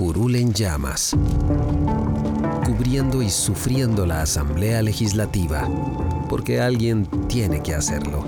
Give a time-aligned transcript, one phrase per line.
[0.00, 1.14] Curul en llamas,
[2.64, 5.68] cubriendo y sufriendo la Asamblea Legislativa,
[6.26, 8.24] porque alguien tiene que hacerlo.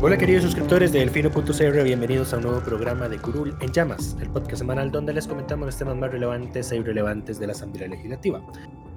[0.00, 4.30] Hola queridos suscriptores de Delfino.cr, bienvenidos a un nuevo programa de Curul en Llamas, el
[4.30, 8.40] podcast semanal donde les comentamos los temas más relevantes e irrelevantes de la Asamblea Legislativa.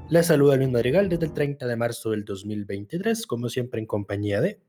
[0.09, 4.41] Les saluda Luis Madrigal desde el 30 de marzo del 2023, como siempre en compañía
[4.41, 4.59] de...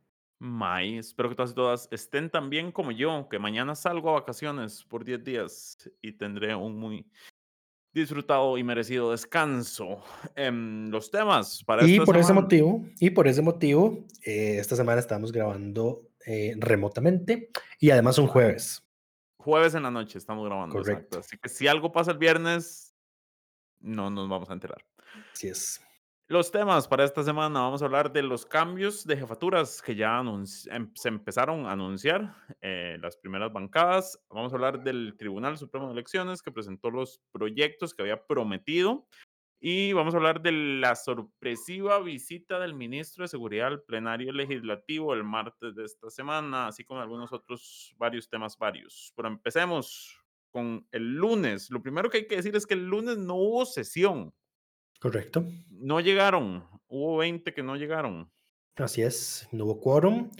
[0.40, 4.14] May, espero que todas y todas estén tan bien como yo, que mañana salgo a
[4.14, 7.06] vacaciones por 10 días y tendré un muy
[7.92, 10.02] disfrutado y merecido descanso.
[10.36, 14.98] en los temas para Y por ese motivo, y por ese motivo, eh, esta semana
[14.98, 18.82] estamos grabando eh, remotamente y además un jueves.
[19.36, 20.74] Jueves en la noche estamos grabando.
[20.74, 21.18] Correcto.
[21.18, 22.94] Así que si algo pasa el viernes,
[23.78, 24.84] no nos vamos a enterar.
[25.34, 25.82] Así es.
[26.30, 30.20] Los temas para esta semana, vamos a hablar de los cambios de jefaturas que ya
[30.20, 30.46] em,
[30.94, 34.16] se empezaron a anunciar, eh, las primeras bancadas.
[34.30, 39.08] Vamos a hablar del Tribunal Supremo de Elecciones que presentó los proyectos que había prometido.
[39.60, 45.14] Y vamos a hablar de la sorpresiva visita del ministro de Seguridad al plenario legislativo
[45.14, 49.12] el martes de esta semana, así como algunos otros varios temas varios.
[49.16, 50.16] Pero empecemos
[50.52, 51.70] con el lunes.
[51.70, 54.32] Lo primero que hay que decir es que el lunes no hubo sesión.
[55.00, 55.46] Correcto.
[55.70, 58.30] No llegaron, hubo 20 que no llegaron.
[58.76, 60.30] Así es, no hubo quórum.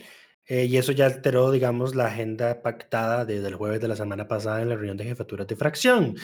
[0.45, 4.27] Eh, y eso ya alteró, digamos, la agenda pactada desde el jueves de la semana
[4.27, 6.15] pasada en la reunión de jefaturas de fracción.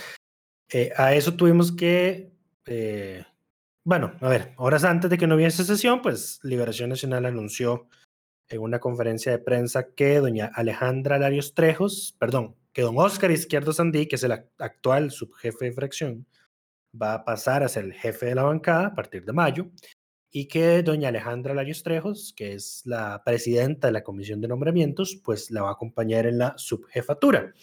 [0.69, 2.31] Eh, a eso tuvimos que,
[2.65, 3.23] eh,
[3.83, 7.87] bueno, a ver, horas antes de que no hubiese sesión, pues Liberación Nacional anunció
[8.49, 13.73] en una conferencia de prensa que doña Alejandra Larios Trejos, perdón, que don Oscar Izquierdo
[13.73, 16.27] Sandí, que es el actual subjefe de fracción,
[16.99, 19.69] va a pasar a ser el jefe de la bancada a partir de mayo
[20.31, 25.19] y que doña Alejandra Larios Trejos, que es la presidenta de la Comisión de Nombramientos,
[25.23, 27.53] pues la va a acompañar en la subjefatura.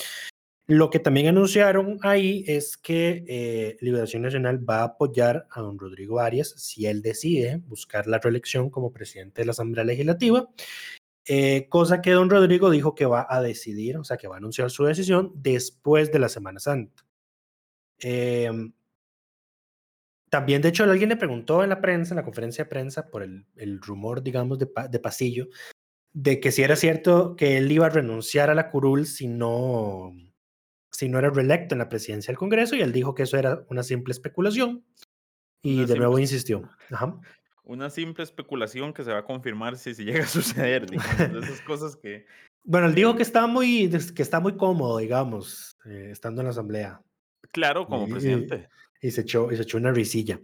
[0.67, 5.79] Lo que también anunciaron ahí es que eh, Liberación Nacional va a apoyar a don
[5.79, 10.49] Rodrigo Arias si él decide buscar la reelección como presidente de la Asamblea Legislativa,
[11.27, 14.39] eh, cosa que don Rodrigo dijo que va a decidir, o sea, que va a
[14.39, 17.05] anunciar su decisión después de la Semana Santa.
[18.01, 18.51] Eh,
[20.35, 23.23] también, de hecho, alguien le preguntó en la prensa, en la conferencia de prensa, por
[23.23, 25.47] el, el rumor, digamos, de, de, pasillo,
[26.13, 30.13] de que si era cierto que él iba a renunciar a la curul si no,
[30.91, 33.65] si no era reelecto en la presidencia del Congreso, y él dijo que eso era
[33.69, 34.85] una simple especulación,
[35.63, 36.69] y de nuevo insistió.
[36.91, 37.17] Ajá.
[37.63, 41.61] Una simple especulación que se va a confirmar si, si llega a suceder, digamos, esas
[41.61, 42.27] cosas que...
[42.65, 46.51] Bueno, él dijo que está muy, que está muy cómodo, digamos, eh, estando en la
[46.51, 47.01] asamblea.
[47.53, 50.41] Claro, como presidente y se echó, y se echó una risilla.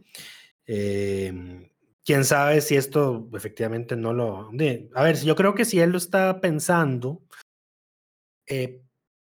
[0.66, 1.70] Eh,
[2.04, 4.50] Quién sabe si esto efectivamente no lo.
[4.94, 7.22] A ver, yo creo que si él lo está pensando,
[8.48, 8.82] eh,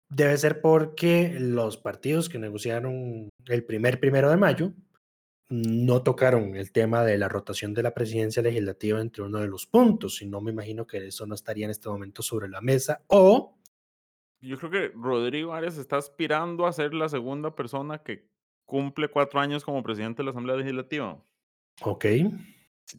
[0.08, 4.72] debe ser porque los partidos que negociaron el primer primero de mayo
[5.48, 9.66] no tocaron el tema de la rotación de la presidencia legislativa entre uno de los
[9.66, 13.02] puntos, y no me imagino que eso no estaría en este momento sobre la mesa,
[13.08, 13.58] o...
[14.40, 18.28] Yo creo que Rodrigo Arias está aspirando a ser la segunda persona que
[18.70, 21.20] cumple cuatro años como presidente de la Asamblea Legislativa.
[21.82, 22.04] Ok.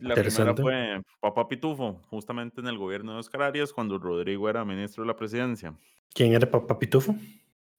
[0.02, 4.66] La primera fue Papá Pitufo, justamente en el gobierno de Oscar Arias, cuando Rodrigo era
[4.66, 5.74] ministro de la presidencia.
[6.14, 7.16] ¿Quién era Papá Pitufo?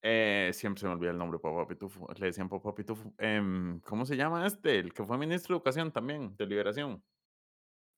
[0.01, 2.09] Eh, siempre se me olvida el nombre, Papá Pitufo.
[2.19, 3.13] Le decían Papá Pitufo.
[3.19, 4.79] Eh, ¿Cómo se llama este?
[4.79, 7.03] El que fue ministro de Educación también, de Liberación.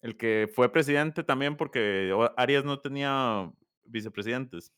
[0.03, 3.49] El que fue presidente también porque Arias no tenía
[3.85, 4.73] vicepresidentes.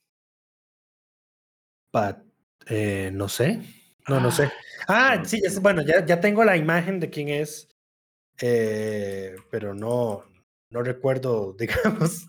[2.67, 3.63] Eh, no sé.
[4.09, 4.51] No, no sé.
[4.89, 7.69] Ah, sí, bueno, ya, ya tengo la imagen de quién es,
[8.41, 10.25] eh, pero no,
[10.71, 12.29] no recuerdo, digamos,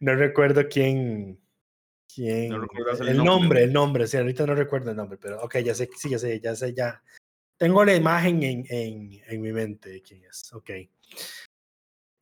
[0.00, 1.40] no recuerdo quién,
[2.14, 2.66] quién, no
[3.00, 5.90] el, el, nombre, el nombre, sí, ahorita no recuerdo el nombre, pero ok, ya sé,
[5.96, 7.02] sí, ya sé, ya sé, ya.
[7.56, 10.70] Tengo la imagen en, en, en mi mente de quién es, ok.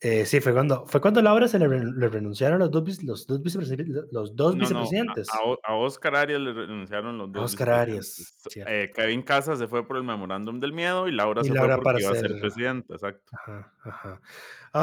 [0.05, 3.41] Eh, sí, fue cuando, fue cuando Laura se le, le renunciaron los dos, los dos,
[3.41, 5.29] vicepresidentes, los dos No, no, a, vicepresidentes.
[5.63, 7.45] a Oscar Arias le renunciaron los dos.
[7.53, 8.75] Oscar Arias, vicepresidentes.
[8.89, 11.77] Eh, Kevin Casas se fue por el memorándum del miedo y Laura Y se Laura
[11.77, 13.31] fue para porque iba a ser ser- presidenta, exacto.
[13.33, 14.21] Ajá, ajá.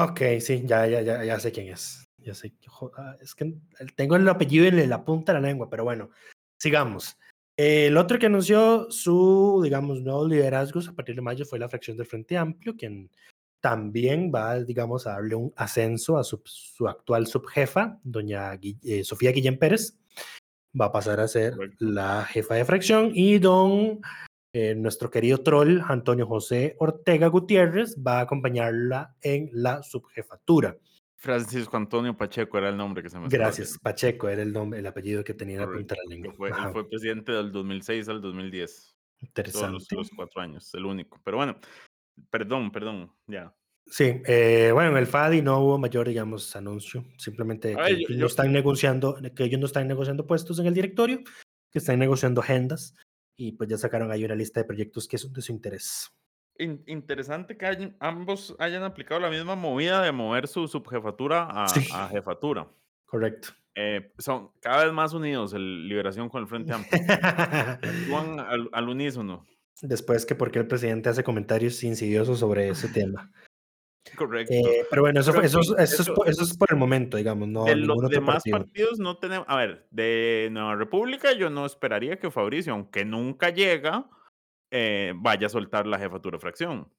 [0.05, 2.09] Ok, sí, ya, ya, ya, ya sé quién es.
[2.19, 2.53] Ya sé.
[2.97, 3.55] ah, Es que
[3.97, 6.11] tengo el apellido en la punta de la lengua, pero bueno,
[6.57, 7.17] sigamos.
[7.57, 11.97] El otro que anunció su, digamos, nuevos liderazgos a partir de mayo fue la fracción
[11.97, 13.09] del Frente Amplio, quien
[13.61, 19.31] también va, digamos, a darle un ascenso a su, su actual subjefa, doña eh, Sofía
[19.31, 19.97] Guillén Pérez.
[20.79, 24.01] Va a pasar a ser la jefa de fracción y don
[24.53, 30.77] eh, nuestro querido troll Antonio José Ortega Gutiérrez va a acompañarla en la subjefatura.
[31.17, 33.77] Francisco Antonio Pacheco era el nombre que se me Gracias.
[33.77, 36.33] Pacheco era el nombre, el apellido que tenía en la punta de la lengua.
[36.33, 38.71] fue- él fue presidente del 2006 al 2010.
[38.71, 39.95] Todos los, Interesante.
[39.95, 41.19] los cuatro años, el único.
[41.25, 41.57] Pero bueno,
[42.29, 43.53] perdón, perdón, ya.
[43.85, 48.17] Sí, eh, bueno, en el FADI no hubo mayor, digamos, anuncio, simplemente que ellos yo-
[48.17, 51.19] no están negociando, que ellos no están negociando puestos en el directorio,
[51.71, 52.93] que están negociando agendas
[53.35, 56.11] y pues ya sacaron ahí una lista de proyectos que son de su interés.
[56.59, 61.67] In- interesante que hayan- ambos hayan aplicado la misma movida de mover su subjefatura a,
[61.69, 61.87] Sí.
[61.93, 62.67] a jefatura.
[63.05, 63.49] Correcto.
[63.73, 67.01] Eh, son cada vez más unidos el Liberación con el Frente Amplio.
[67.81, 69.47] Actúan al, al unísono.
[69.81, 73.31] Después que porque el presidente hace comentarios insidiosos sobre ese tema.
[74.17, 74.53] Correcto.
[74.53, 77.47] Eh, pero bueno, eso, Pero es- eso, es eso- por, es por el momento, digamos,
[77.47, 78.57] no de los demás partido.
[78.57, 79.45] partidos no tenemos.
[79.47, 84.09] A ver, de Nueva República, yo no esperaría que Fabricio, aunque nunca llega,
[84.71, 86.91] eh, vaya a soltar la jefatura de fracción.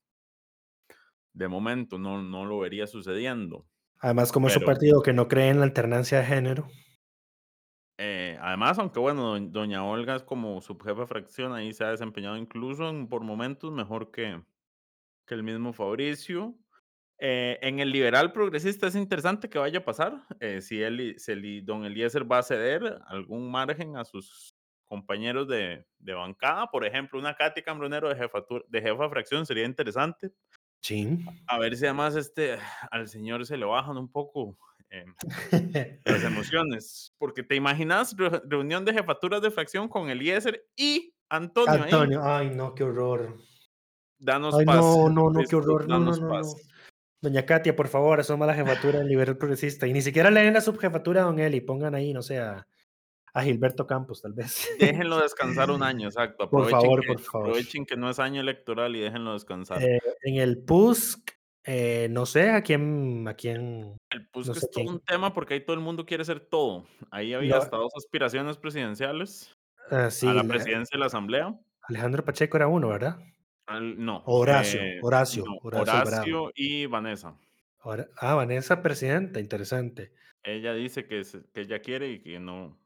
[1.32, 3.66] De momento, no, no lo vería sucediendo.
[4.00, 6.68] Además, como es un pero- partido que no cree en la alternancia de género,
[8.02, 11.90] Eh, además, aunque bueno, doñ- doña Olga es como subjefa de fracción, ahí se ha
[11.90, 14.42] desempeñado incluso en- por momentos mejor que,
[15.26, 16.56] que el mismo Fabricio.
[17.18, 20.24] Eh, en el liberal progresista es interesante que vaya a pasar.
[20.40, 24.54] eh, si él, si el- don Eliezer va a ceder algún margen a sus
[24.86, 29.46] compañeros de, de bancada, por ejemplo, una Katy Cambronero de, jefatura, de jefa de fracción
[29.46, 30.32] sería interesante.
[30.82, 31.18] sí.
[31.46, 32.58] A ver si además este,
[32.90, 34.58] al señor se le bajan un poco
[34.90, 35.04] eh,
[36.04, 37.12] las emociones.
[37.18, 41.72] Porque te imaginas re- reunión de jefaturas de fracción con Eliezer y Antonio.
[41.74, 41.80] ahí?
[41.82, 43.36] Antonio, ay no, qué horror.
[44.18, 44.76] Danos Ay, paz.
[44.76, 45.88] no, no, no, qué horror.
[45.88, 46.32] No, no, danos no, no.
[46.34, 46.54] paz.
[47.22, 49.86] Doña Katia, por favor, asoma la jefatura del liberal progresista.
[49.86, 51.60] Y ni siquiera leen la subjefatura a Don Eli.
[51.60, 52.66] Pongan ahí, no sé, a,
[53.34, 54.68] a Gilberto Campos, tal vez.
[54.78, 56.48] Déjenlo descansar un año, exacto.
[56.50, 57.48] Por Aprovechen favor, que, por favor.
[57.48, 59.82] Aprovechen que no es año electoral y déjenlo descansar.
[59.82, 61.30] Eh, en el PUSC,
[61.64, 63.96] eh, no sé a quién, a quién.
[64.10, 64.88] El PUSC no sé es todo quién.
[64.94, 66.84] un tema porque ahí todo el mundo quiere ser todo.
[67.10, 69.56] Ahí había hasta dos aspiraciones presidenciales
[69.90, 71.54] ah, sí, a la la- presidencia de la Asamblea.
[71.82, 73.18] Alejandro Pacheco era uno, ¿verdad?
[73.66, 74.22] Al- no.
[74.26, 75.92] Horacio, eh, Horacio, no, Horacio.
[76.02, 77.36] Horacio y Vanessa.
[77.80, 80.12] Ahora, ah, Vanessa, presidenta, interesante.
[80.42, 81.22] Ella dice que,
[81.54, 82.78] que ella quiere y que no,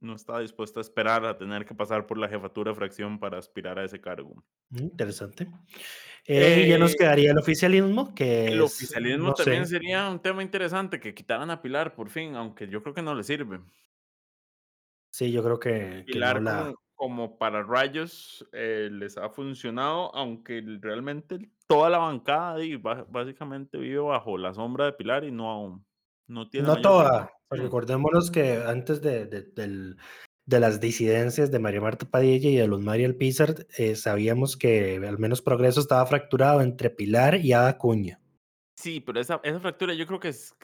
[0.00, 3.38] no está dispuesta a esperar a tener que pasar por la jefatura de fracción para
[3.38, 4.44] aspirar a ese cargo.
[4.70, 5.48] Mm, Interesante.
[6.26, 9.76] Eh, y ya nos Eh, quedaría el oficialismo, que El es, oficialismo no también sé,
[9.76, 13.14] sería un tema interesante que quitaran a Pilar por fin, aunque yo creo que no
[13.14, 13.60] le sirve.
[15.10, 16.58] sí, yo creo que, que Pilar no la...
[16.64, 23.78] como, como para rayos eh, les ha funcionado, aunque realmente toda la bancada y básicamente
[23.78, 25.84] vive bajo la sombra de Pilar y no,
[26.26, 27.30] no tiene No toda.
[27.50, 29.96] Recordémonos que antes de, de- del-
[30.46, 34.96] de las disidencias de María Marta Padilla y de Luz María Alpizar, eh, sabíamos que
[35.06, 38.20] al menos Progreso estaba fracturado entre Pilar y Ada Cuña.
[38.76, 40.54] Sí, pero esa, esa fractura yo creo que es-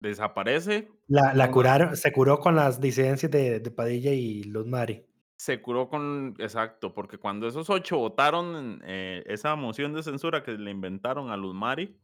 [0.00, 5.04] desaparece, La, la curaron, se curó con las disidencias de, de Padilla y Luz Mari.
[5.36, 10.52] se curó con, exacto, porque cuando esos ocho votaron eh, esa moción de censura que
[10.52, 11.96] le inventaron a Luz Mari,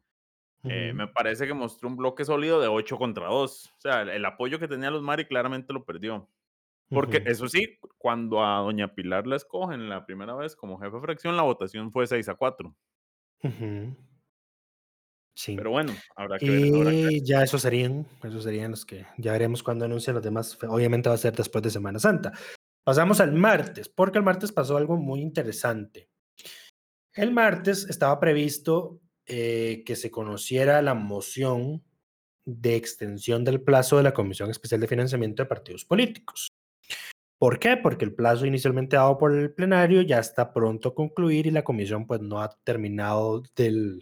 [0.64, 3.66] eh, me parece que mostró un bloque sólido de 8 contra 2.
[3.66, 6.28] O sea, el, el apoyo que tenía Luz Mari claramente lo perdió.
[6.90, 11.00] Porque eso sí, cuando a Doña Pilar la escogen la primera vez como jefe de
[11.00, 12.74] fracción, la votación fue 6 a 4.
[13.44, 13.96] Ujú.
[15.34, 15.54] Sí.
[15.56, 16.74] Pero bueno, habrá que ver.
[16.74, 17.12] habrá que ver.
[17.12, 20.58] Y ya esos serían, esos serían los que ya veremos cuando anuncien los demás.
[20.68, 22.32] Obviamente va a ser después de Semana Santa.
[22.82, 26.10] Pasamos al martes, porque el martes pasó algo muy interesante.
[27.14, 28.99] El martes estaba previsto
[29.30, 31.84] eh, que se conociera la moción
[32.44, 36.48] de extensión del plazo de la Comisión Especial de Financiamiento de Partidos Políticos.
[37.38, 37.76] ¿Por qué?
[37.76, 41.64] Porque el plazo inicialmente dado por el plenario ya está pronto a concluir y la
[41.64, 44.00] comisión pues no ha terminado del,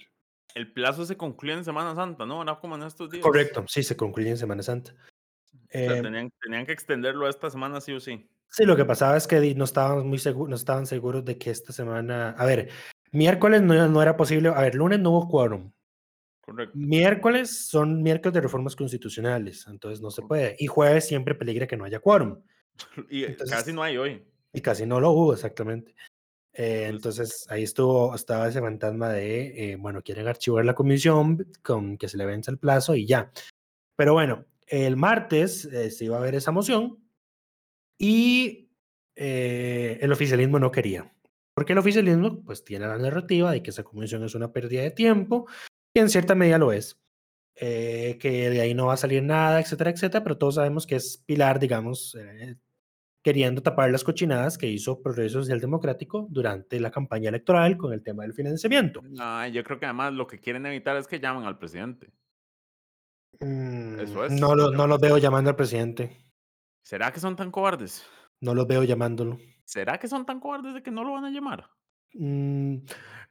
[0.54, 2.42] El plazo se concluye en Semana Santa, ¿no?
[2.42, 3.22] Era como en estos días.
[3.22, 4.92] Correcto, sí, se concluye en Semana Santa.
[4.92, 8.28] O sea, Eh, tenían, tenían que extenderlo esta semana sí o sí.
[8.50, 11.50] sí, lo que pasaba es que no estaban muy seguros, no estaban seguros de que
[11.50, 12.70] esta semana, a ver,
[13.12, 15.72] miércoles no, no era posible, a ver, lunes no hubo quórum,
[16.48, 16.78] Correcto.
[16.78, 20.56] Miércoles son miércoles de reformas constitucionales, entonces no se puede.
[20.58, 22.42] Y jueves siempre peligra que no haya quórum.
[23.10, 24.24] Y eh, Entonces- casi no hay hoy.
[24.54, 25.94] Y casi no lo hubo, exactamente.
[26.54, 31.98] Eh, entonces ahí estuvo, estaba ese fantasma de, eh, bueno, quieren archivar la comisión con
[31.98, 33.30] que se le vence el plazo y ya.
[33.94, 36.98] Pero bueno, el martes eh, se iba a ver esa moción
[37.98, 38.70] y
[39.14, 41.12] el oficialismo no quería.
[41.58, 44.92] Porque el oficialismo pues tiene la narrativa de que esa comisión es una pérdida de
[44.92, 45.48] tiempo,
[45.92, 47.00] y en cierta medida lo es.
[47.56, 50.94] eh, que de ahí no va a salir nada, etcétera, etcétera, pero todos sabemos que
[50.94, 52.54] es Pilar, digamos, eh,
[53.24, 58.04] queriendo tapar las cochinadas que hizo Progreso Social Democrático durante la campaña electoral con el
[58.04, 59.02] tema del financiamiento.
[59.18, 62.12] Ay, yo creo que además lo que quieren evitar es que llamen al presidente.
[63.40, 66.16] Mm, Eso es, no, lo, no los veo llamando al presidente,
[66.82, 68.06] ¿Será que son tan cobardes?
[68.40, 69.38] no los veo llamándolo.
[69.68, 71.68] ¿Será que son tan cobardes de que no lo van a llamar?
[72.14, 72.76] Mm,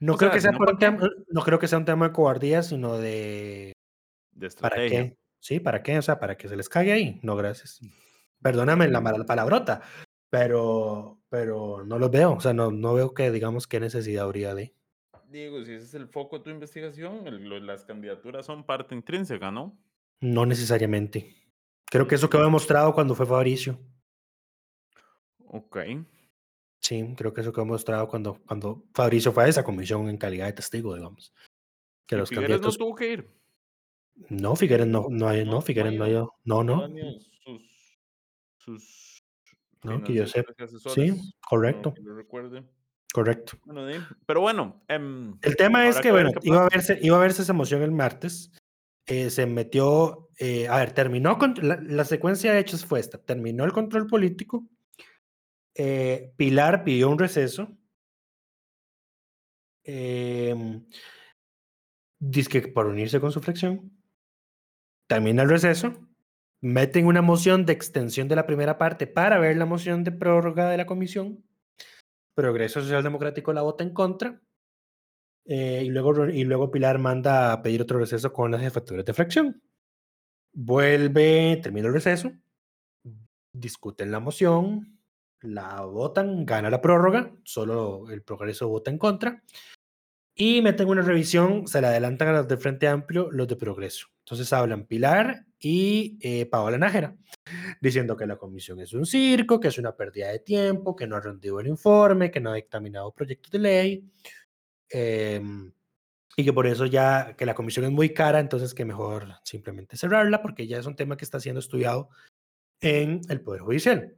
[0.01, 1.79] no O creo sea, que sea no, por ¿pa' un tema, no creo que sea
[1.79, 3.74] un tema de cobardía, sino de
[4.34, 5.17] De ¿para qué?
[5.39, 5.98] Sí, ¿para qué?
[5.98, 7.20] O sea, para que se les cague ahí.
[7.24, 7.79] No, gracias.
[8.39, 9.82] Perdóname la mala palabrota,
[10.29, 12.34] pero, pero no los veo.
[12.34, 14.75] O sea, no, no veo que digamos qué necesidad habría de.
[15.29, 19.50] Diego, si ese es el foco de tu investigación, el- las candidaturas son parte intrínseca,
[19.50, 19.75] ¿no?
[20.22, 21.34] No necesariamente.
[21.89, 23.79] Creo que eso quedó demostrado cuando fue Fabricio.
[25.48, 25.77] Ok.
[26.88, 30.46] Sí, creo que eso quedó demostrado cuando, cuando Fabricio fue a esa comisión en calidad
[30.46, 31.34] de testigo, digamos.
[32.06, 32.79] Que ¿Y los Figueres candidatos.
[32.79, 33.29] no tuvo que ir.
[34.29, 36.32] No, Figueres no, no, hay- No, no, no Figueres no, ha ha.
[36.46, 37.20] No, No no.
[37.44, 38.00] sus,
[38.58, 39.24] sus
[39.84, 40.27] No, que yo y
[40.94, 42.63] Sí, no correcto, que yo recuerde.
[43.13, 43.58] correcto.
[43.65, 43.86] Bueno,
[44.25, 47.51] pero bueno, em, El tema es que, bueno, iba a, verse, iba a verse esa
[47.53, 48.50] moción el martes.
[49.10, 53.17] eh, se metió, eh, a ver, terminó, con, la, la secuencia de hechos fue esta.
[53.17, 54.65] Terminó el control político.
[55.78, 57.78] Eh, Pilar pidió un receso.
[59.84, 60.56] Eh,
[62.50, 63.92] que por unirse con su fracción.
[65.08, 65.94] Termina el receso.
[66.62, 70.70] Meten una moción de extensión de la primera parte para ver la moción de prórroga
[70.70, 71.44] de la comisión.
[72.36, 74.42] Progreso Social Democrático la vota en contra.
[75.46, 79.14] eh, y, luego, y luego Pilar manda a pedir otro receso con las jefaturas de
[79.14, 79.62] fracción.
[80.52, 82.32] Vuelve, termina el receso.
[83.54, 84.97] Discuten la moción.
[85.48, 87.32] La votan, gana la prórroga.
[87.44, 89.44] Solo el progreso vota en contra.
[90.36, 94.08] Y meten una revisión, se la adelantan a los de Frente Amplio, los de Progreso.
[94.20, 97.16] Entonces hablan Pilar y eh, Paola Nájera,
[97.82, 101.16] diciendo que la comisión es un circo, que es una pérdida de tiempo, que no
[101.16, 104.12] ha rendido el informe, que no ha dictaminado proyectos de ley,
[104.89, 105.72] em,
[106.36, 109.98] y que por eso ya, que la comisión es muy cara, entonces que mejor simplemente
[109.98, 112.10] cerrarla, porque ya es un tema que está siendo estudiado
[112.82, 114.17] en el Poder Judicial.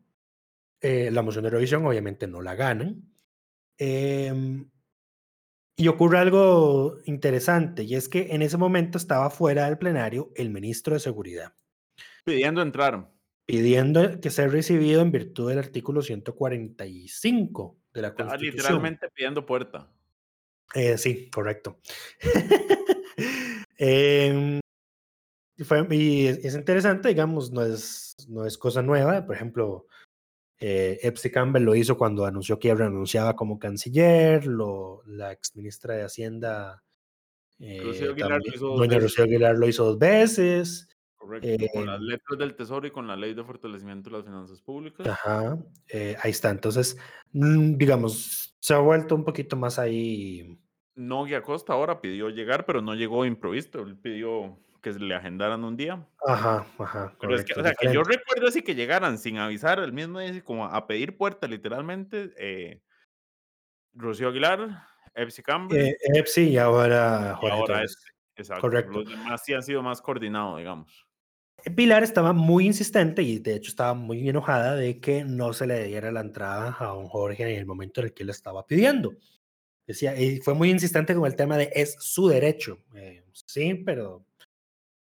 [0.82, 3.04] Eh, la moción de revisión obviamente no la ganan.
[3.78, 4.70] Em,
[5.78, 10.50] y ocurre algo interesante, y es que en ese momento estaba fuera del plenario el
[10.50, 11.54] ministro de Seguridad,
[12.26, 13.10] pidiendo entrar.
[13.46, 18.58] pidiendo que sea recibido en virtud del artículo 145 de la Estaba Constitución.
[18.64, 19.90] literalmente pidiendo puerta.
[20.76, 21.80] Eh, sí, correcto.
[23.78, 24.60] Em,
[25.58, 29.26] y fue- y es, es interesante, digamos, no es, no es cosa nueva.
[29.26, 29.88] Por ejemplo,
[30.60, 35.96] eh, Epsi Campbell lo hizo cuando anunció que renunciaba como canciller, lo, la ex ministra
[35.96, 36.84] de Hacienda,
[37.60, 37.78] eh,
[38.18, 39.00] también- doña.
[39.00, 40.86] Rocío Aguilar lo hizo dos veces.
[41.16, 41.66] Correcto.
[41.74, 45.06] con las letras del Tesoro y con la ley de fortalecimiento de las finanzas públicas.
[45.06, 45.58] Ajá,
[45.90, 46.50] eh, ahí está.
[46.50, 46.98] Entonces,
[47.34, 50.58] mm, digamos, se ha vuelto un poquito más ahí.
[50.96, 53.82] Nogui Acosta ahora pidió llegar, pero no llegó improvisto.
[53.82, 56.06] Él pidió que le agendaran un día.
[56.26, 57.16] Ajá, ajá.
[57.20, 59.94] Pero es que, correcto, o sea, que yo recuerdo así que llegaran sin avisar el
[59.94, 62.34] mismo día, como a pedir puerta, literalmente.
[62.38, 62.82] Eh,
[63.94, 64.84] Rocío Aguilar,
[65.14, 65.88] Epsi Campbell.
[65.88, 67.92] Eh, Epsi y ahora y Jorge ahora Torres.
[67.92, 68.20] este.
[68.40, 68.62] Exacto.
[68.62, 68.92] Correcto.
[69.00, 71.06] Los demás sí han sido más coordinados, digamos.
[71.76, 75.84] Pilar estaba muy insistente y de hecho estaba muy enojada de que no se le
[75.84, 79.14] diera la entrada a don Jorge en el momento en el que él estaba pidiendo.
[79.86, 82.80] Decía, y fue muy insistente con el tema de es su derecho.
[82.96, 84.26] Eh, sí, pero,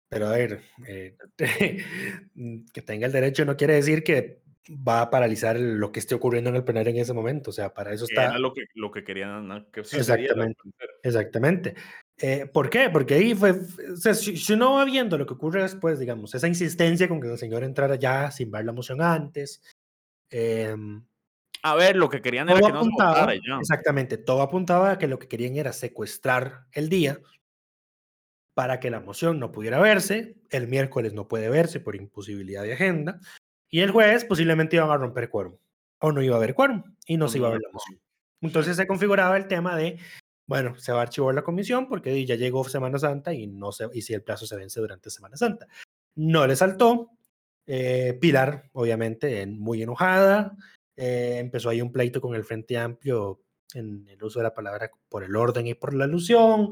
[0.08, 1.16] pero a ver, eh,
[2.72, 6.50] que tenga el derecho no quiere decir que va a paralizar lo que esté ocurriendo
[6.50, 7.50] en el plenario en ese momento.
[7.50, 8.24] O sea, para eso está.
[8.24, 9.70] Era lo que, lo que querían ¿no?
[9.70, 10.60] que Exactamente.
[11.02, 11.74] Exactamente.
[12.18, 12.90] Eh, ¿Por qué?
[12.90, 16.34] Porque ahí fue, o sea, si, si uno va viendo lo que ocurre después, digamos,
[16.34, 19.62] esa insistencia con que el señor entrara ya sin ver la moción antes,
[20.30, 21.04] em,
[21.62, 23.58] A ver, lo que querían era que no se apuntaba, votara y ya.
[23.60, 27.20] exactamente, todo apuntaba a que lo que querían era secuestrar el día
[28.56, 32.72] para que la moción no pudiera verse, el miércoles no puede verse por imposibilidad de
[32.72, 33.20] agenda,
[33.68, 35.58] y el jueves posiblemente iban a romper quórum,
[35.98, 38.00] o no iba a haber quórum, y no se iba a ver la moción.
[38.40, 39.98] Entonces se configuraba el tema de
[40.46, 43.88] bueno, se va a archivar la comisión porque ya llegó Semana Santa y, no se,
[43.92, 45.66] y si el plazo se vence durante Semana Santa.
[46.14, 47.10] No le saltó.
[47.66, 50.56] Eh, Pilar, obviamente, muy enojada.
[50.96, 53.42] Eh, empezó ahí un pleito con el Frente Amplio
[53.74, 56.70] en el uso de la palabra por el orden y por la alusión.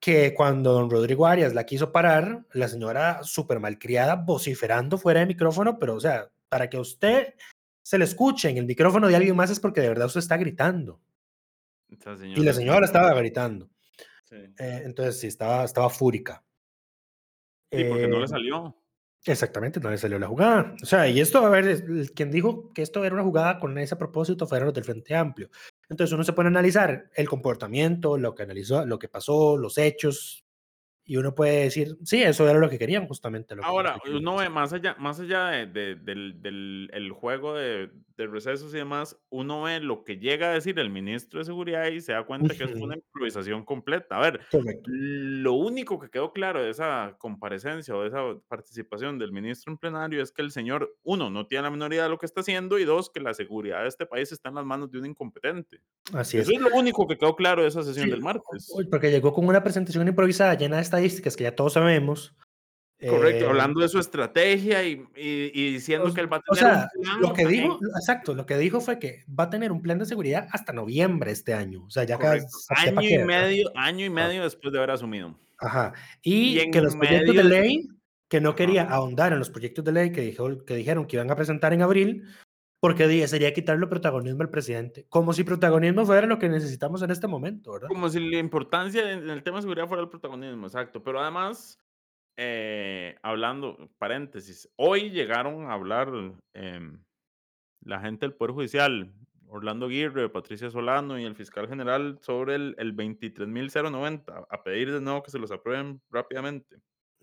[0.00, 5.26] Que cuando don Rodrigo Arias la quiso parar, la señora súper malcriada, vociferando fuera de
[5.26, 7.34] micrófono, pero o sea, para que usted
[7.82, 10.36] se le escuche en el micrófono de alguien más es porque de verdad usted está
[10.36, 11.00] gritando.
[11.88, 13.68] Y la señora estaba gritando.
[14.30, 16.44] Eh, entonces sí, estaba, estaba fúrica.
[17.72, 18.76] Sí, porque no le Eh, salió.
[19.24, 20.74] Exactamente, no le salió la jugada.
[20.82, 21.82] O sea, y esto, a ver,
[22.14, 25.48] quien dijo que esto era una jugada con ese propósito fueron los del Frente Amplio.
[25.88, 29.78] Entonces uno se pone a analizar el comportamiento, lo que analizó, lo que pasó, los
[29.78, 30.44] hechos,
[31.04, 34.36] y uno puede decir, sí, eso era lo que querían, justamente lo Ahora, que uno
[34.36, 38.78] ve más allá, más allá de- de- del, del- el juego de, de recesos y
[38.78, 42.24] demás, uno ve lo que llega a decir el ministro de Seguridad y se da
[42.26, 44.16] cuenta que es una improvisación completa.
[44.18, 44.90] A ver, Correcto.
[44.90, 49.78] lo único que quedó claro de esa comparecencia o de esa participación del ministro en
[49.78, 52.40] plenario es que el señor, uno, no tiene la menor idea de lo que está
[52.40, 55.06] haciendo y dos, que la seguridad de este país está en las manos de un
[55.06, 55.80] incompetente.
[56.12, 56.56] Así Eso es.
[56.56, 58.72] es lo único que quedó claro de esa sesión Sí, del martes.
[58.90, 62.34] porque llegó con una presentación improvisada llena de estadísticas que ya todos sabemos.
[63.00, 66.40] Correcto, eh, hablando de su estrategia y, y- y diciendo O, que él va a
[66.48, 67.62] o tener sea, un plan lo que también.
[67.64, 70.72] dijo, exacto, lo que dijo fue que va a tener un plan de seguridad hasta
[70.72, 71.84] noviembre este año.
[71.84, 72.38] O sea, ya cada.
[72.70, 74.12] Año y medio, año y Ah.
[74.12, 75.38] medio después de haber asumido.
[75.58, 75.92] Ajá.
[76.22, 77.88] Y Y que los proyectos de ley,
[78.28, 81.30] que no quería ahondar en los proyectos de ley que, dijo, que dijeron que iban
[81.30, 82.24] a presentar en abril,
[82.80, 85.06] porque sería quitarle protagonismo al presidente.
[85.08, 87.88] Como si protagonismo fuera lo que necesitamos en este momento, ¿verdad?
[87.88, 91.02] Como si la importancia en el tema de seguridad fuera el protagonismo, exacto.
[91.02, 91.78] Pero además,
[92.40, 96.08] eh, hablando, paréntesis, hoy llegaron a hablar
[96.54, 97.02] em,
[97.84, 99.12] la gente del Poder Judicial,
[99.48, 105.00] Orlando Aguirre, Patricia Solano y el fiscal general sobre el, el 23.090, a pedir de
[105.00, 106.76] nuevo que se los aprueben rápidamente.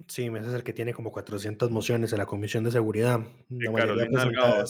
[0.08, 3.78] Sí, ese es el que tiene como 400 mociones en la Comisión de Seguridad, mayoría
[3.78, 4.66] Carolina Delgado.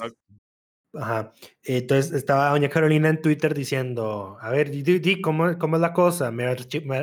[0.94, 1.34] Ajá.
[1.64, 5.92] Entonces estaba doña Carolina en Twitter diciendo, a ver, di, di- ¿cómo, cómo es la
[5.94, 6.31] cosa?
[6.31, 6.46] Me,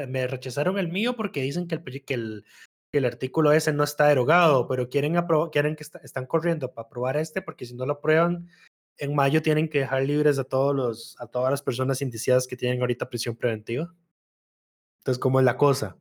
[0.07, 2.45] me- rechazaron el mío porque dicen que el, que el,
[2.93, 5.17] que el artículo ese no está derogado, pero quieren,
[5.51, 8.49] quieren que está- están corriendo para aprobar este porque si no lo aprueban,
[8.99, 12.57] en mayo tienen que dejar libres a, todos los, a todas las personas indiciadas que
[12.57, 13.95] tienen ahorita prisión preventiva.
[15.01, 15.97] Entonces, ¿cómo es la cosa?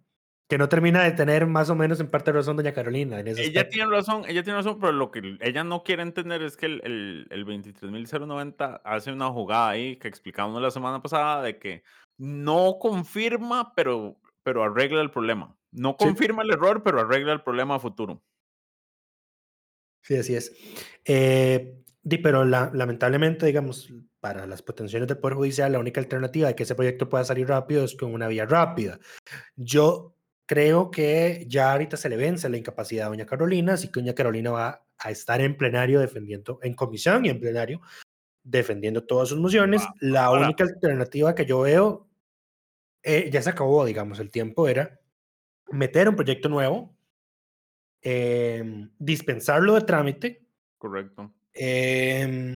[0.50, 3.42] Que no termina de tener más o menos en parte razón doña Carolina en ese
[3.44, 3.70] Ella aspecto.
[3.72, 6.82] tiene razón, ella tiene razón, pero lo que ella no quiere entender es que el,
[6.84, 11.84] el, el 23.090 hace una jugada ahí que explicamos la semana pasada de que
[12.18, 15.56] no confirma, pero, pero arregla el problema.
[15.72, 16.06] No Sí.
[16.06, 18.22] confirma el error, pero arregla el problema a futuro.
[20.04, 20.52] Sí, así es.
[21.06, 21.78] Eh,
[22.24, 26.64] pero la- lamentablemente, digamos, para las pretensiones del Poder Judicial, la única alternativa de que
[26.64, 29.00] ese proyecto pueda salir rápido es con una vía rápida.
[29.56, 30.16] Yo
[30.48, 34.14] creo que ya ahorita se le vence la incapacidad a doña Carolina, así que doña
[34.16, 37.82] Carolina va a estar en plenario defendiendo, en comisión y en plenario,
[38.44, 39.84] defendiendo todas sus mociones.
[40.00, 42.10] La ahora- única alternativa que yo veo,
[43.04, 45.00] eh, ya se acabó, digamos, el tiempo era
[45.72, 46.96] meter un proyecto nuevo,
[48.02, 50.46] em, dispensarlo de trámite,
[50.78, 51.34] Correcto.
[51.54, 52.54] em,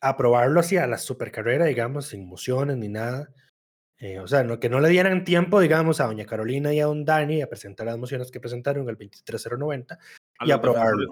[0.00, 3.32] aprobarlo así a la supercarrera, digamos, sin mociones ni nada.
[3.98, 6.86] Eh, o sea, no, que no le dieran tiempo, digamos, a doña Carolina y a
[6.86, 9.98] don Dani a presentar las mociones que presentaron el 23090
[10.38, 11.08] A y aprobarlo.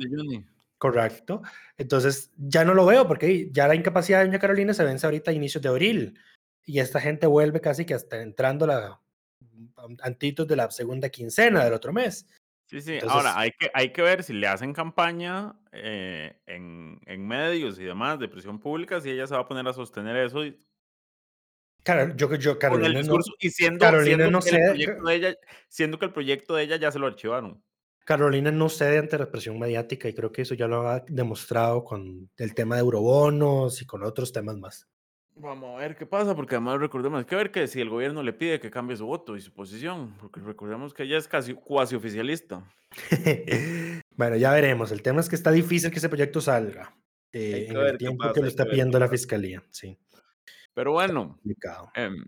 [0.78, 1.42] Correcto.
[1.78, 5.30] Entonces, ya no lo veo porque ya la incapacidad de doña Carolina se vence ahorita
[5.30, 6.18] a inicios de abril
[6.64, 9.00] y esta gente vuelve casi que hasta entrando la
[10.02, 12.26] antitos de la segunda quincena del otro mes.
[12.68, 12.94] Sí, sí.
[12.94, 17.78] Entonces- Ahora, hay que, hay que ver si le hacen campaña eh, en, en medios
[17.78, 20.60] y demás de presión pública, si ella se va a poner a sostener eso y,
[21.84, 24.54] Cara- yo, yo con Carolina el no, discurso y siendo, Carolina siendo no que el
[24.56, 25.36] sé- proyecto de ella,
[25.68, 27.62] siendo que el proyecto de ella ya se lo archivaron.
[28.04, 31.84] Carolina no cede ante la presión mediática y creo que eso ya lo ha demostrado
[31.84, 34.88] con el tema de eurobonos y con otros temas más.
[35.38, 38.22] Vamos a ver qué pasa, porque además recordemos, hay que ver que si el gobierno
[38.22, 41.52] le pide que cambie su voto y su posición, porque recordemos que ella es casi
[41.52, 42.64] cuasi oficialista.
[44.16, 44.92] bueno, ya veremos.
[44.92, 46.96] El tema es que está difícil que ese proyecto salga
[47.32, 49.62] eh, en el tiempo pasa, que lo está que pidiendo la fiscalía.
[49.70, 49.98] Sí,
[50.72, 51.38] Pero bueno,
[51.94, 52.24] em,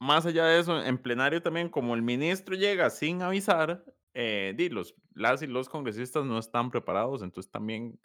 [0.00, 4.70] más allá de eso, en plenario también, como el ministro llega sin avisar, eh, di,
[4.70, 8.00] los, las y los congresistas no están preparados, entonces también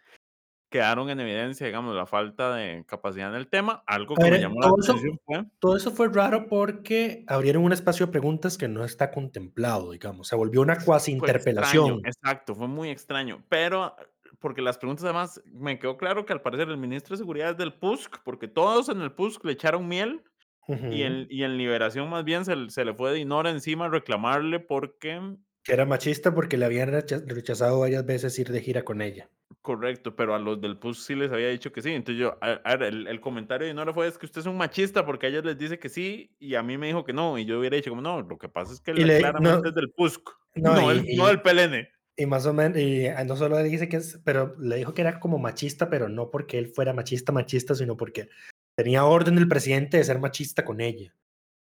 [0.69, 3.83] quedaron en evidencia, digamos, la falta de capacidad en el tema.
[3.87, 5.45] Algo A que me ver, llamó la atención fue...
[5.59, 10.27] Todo eso fue raro porque abrieron un espacio de preguntas que no está contemplado, digamos.
[10.27, 12.01] Se volvió una cuasi interpelación.
[12.05, 13.43] exacto, fue muy extraño.
[13.49, 13.95] Pero,
[14.39, 17.57] porque las preguntas además, me quedó claro que al parecer el ministro de Seguridad es
[17.57, 20.23] del PUSC, porque todos en el PUSC le echaron miel
[20.67, 23.89] y, en, y en Liberación más bien se, se le fue de Dinora encima a
[23.89, 25.21] reclamarle porque...
[25.67, 29.29] Que era machista porque le habían rechazado varias veces ir de gira con ella.
[29.61, 31.91] Correcto, pero a los del PUS sí les había dicho que sí.
[31.91, 34.55] Entonces yo, a, a el, el, comentario de Dinora fue es que usted es un
[34.55, 37.37] machista porque a ellos les dice que sí y a mí me dijo que no.
[37.37, 39.75] Y yo hubiera dicho como no, lo que pasa es que le, claramente no, es
[39.75, 41.85] del PUSC, no, no, y, el, no del PLN.
[42.15, 45.01] Y más o menos, y no solo le dice que es, pero le dijo que
[45.01, 48.29] era como machista, pero no porque él fuera machista, machista, sino porque
[48.75, 51.13] tenía orden del presidente de ser machista con ella.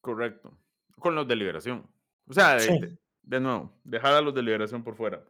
[0.01, 0.57] Correcto.
[0.99, 1.87] Con los de liberación.
[2.27, 2.81] O sea, de, sí.
[2.81, 5.25] de, de nuevo, dejar a los de liberación por fuera.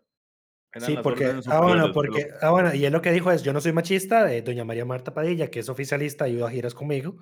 [0.73, 3.53] Eran sí, porque, ah bueno, porque, ah bueno, y él lo que dijo es, yo
[3.53, 7.17] no soy machista, de doña María Marta Padilla, que es oficialista, ayuda a giras conmigo.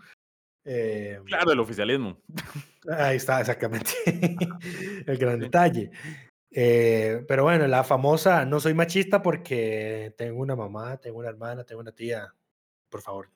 [0.65, 2.21] Eh, claro, el oficialismo.
[2.91, 3.91] Ahí está, exactamente.
[5.07, 5.91] el gran detalle.
[6.51, 11.65] Eh, pero bueno, la famosa, no soy machista porque tengo una mamá, tengo una hermana,
[11.65, 12.35] tengo una tía,
[12.91, 13.31] por favor.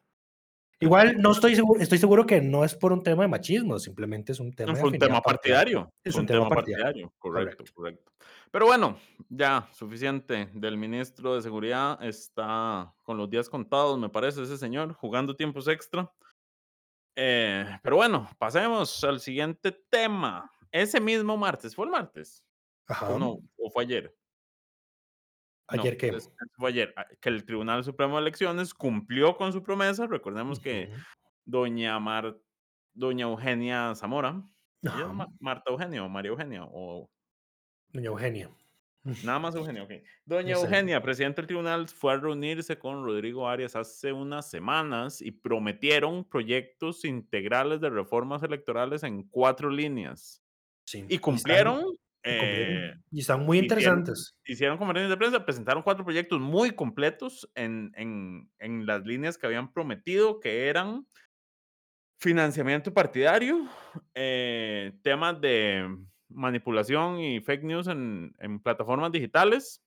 [0.83, 4.33] Igual no estoy seguro, estoy seguro que no es por un tema de machismo, simplemente
[4.33, 5.92] es un tema, no, fue un tema partidario.
[6.03, 6.85] Es un, un, tema, tema partidario.
[6.85, 7.12] partidario.
[7.18, 8.12] Correcto, correcto, correcto.
[8.51, 8.99] Pero bueno,
[9.31, 12.03] ya suficiente del ministro de Seguridad.
[12.05, 16.12] Está con los días contados, me parece, ese señor, jugando tiempos extra.
[17.16, 20.51] Eh, pero bueno, pasemos al siguiente tema.
[20.71, 22.45] Ese mismo martes, ¿fue el martes?
[22.87, 23.09] Ajá.
[23.09, 23.38] ¿O no?
[23.57, 24.14] ¿O fue ayer?
[25.68, 26.18] ¿Ayer no, qué?
[26.57, 30.07] Fue ayer, ah, que el Tribunal Supremo de Elecciones cumplió con su promesa.
[30.07, 30.64] Recordemos uh -huh.
[30.64, 30.90] que
[31.44, 32.38] doña, Mar,
[32.94, 34.42] doña Eugenia Zamora.
[35.38, 37.09] Marta Eugenia o María Eugenia o
[37.92, 38.51] Doña Eugenia.
[39.25, 39.90] Nada más Eugenia, ok.
[40.25, 45.20] Doña no Eugenia, presidente del tribunal, fue a reunirse con Rodrigo Arias hace unas semanas
[45.20, 50.42] y prometieron proyectos integrales de reformas electorales en cuatro líneas.
[50.87, 51.05] Sí.
[51.09, 51.85] Y cumplieron.
[52.25, 54.37] Eh, y están muy interesantes.
[54.45, 59.39] Hicieron, hicieron, conferencias de prensa, presentaron cuatro proyectos muy completos en, en, en las líneas
[59.39, 61.07] que habían prometido, que eran
[62.19, 63.69] financiamiento partidario,
[64.15, 65.89] eh, temas de
[66.29, 69.83] manipulación y fake news en, en plataformas digitales,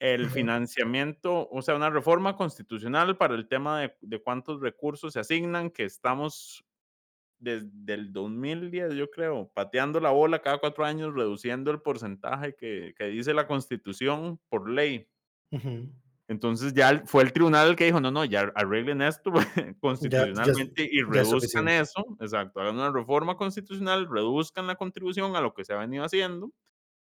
[0.00, 5.20] el financiamiento, o sea, una reforma constitucional para el tema de, de, cuántos recursos se
[5.20, 6.64] asignan, que estamos
[7.38, 12.94] desde el 2010, yo creo, pateando la bola cada cuatro años, reduciendo el porcentaje que,
[12.96, 15.08] que dice la constitución por ley.
[15.50, 15.92] Uh -huh.
[16.28, 19.32] Entonces ya fue el tribunal el que dijo, no, no, ya arreglen esto
[19.80, 25.40] constitucionalmente ya, ya, y reduzcan eso, exacto, hagan una reforma constitucional, reduzcan la contribución a
[25.40, 26.52] lo que se ha venido haciendo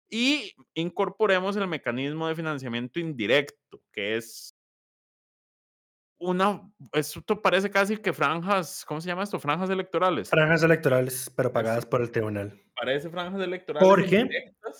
[0.08, 4.56] y incorporemos el mecanismo de financiamiento indirecto, que es
[6.20, 9.40] una, esto parece casi que franjas, ¿cómo se llama esto?
[9.40, 10.28] Franjas electorales.
[10.28, 12.60] Franjas electorales, pero pagadas por el tribunal.
[12.76, 13.88] Parece franjas electorales.
[13.88, 14.28] ¿Por qué?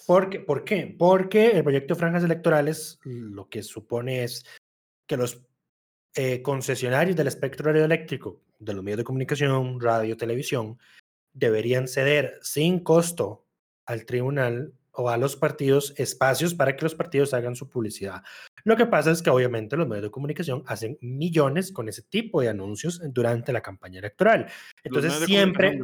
[0.07, 0.95] Porque, ¿Por qué?
[0.99, 4.45] Porque el proyecto de franjas electorales lo que supone es
[5.07, 5.43] que los
[6.15, 10.79] eh, concesionarios del espectro radioeléctrico, de los medios de comunicación, radio, televisión,
[11.33, 13.47] deberían ceder sin costo
[13.87, 18.23] al tribunal o a los partidos espacios para que los partidos hagan su publicidad.
[18.65, 22.41] Lo que pasa es que obviamente los medios de comunicación hacen millones con ese tipo
[22.43, 24.47] de anuncios durante la campaña electoral.
[24.85, 25.81] Entonces siempre...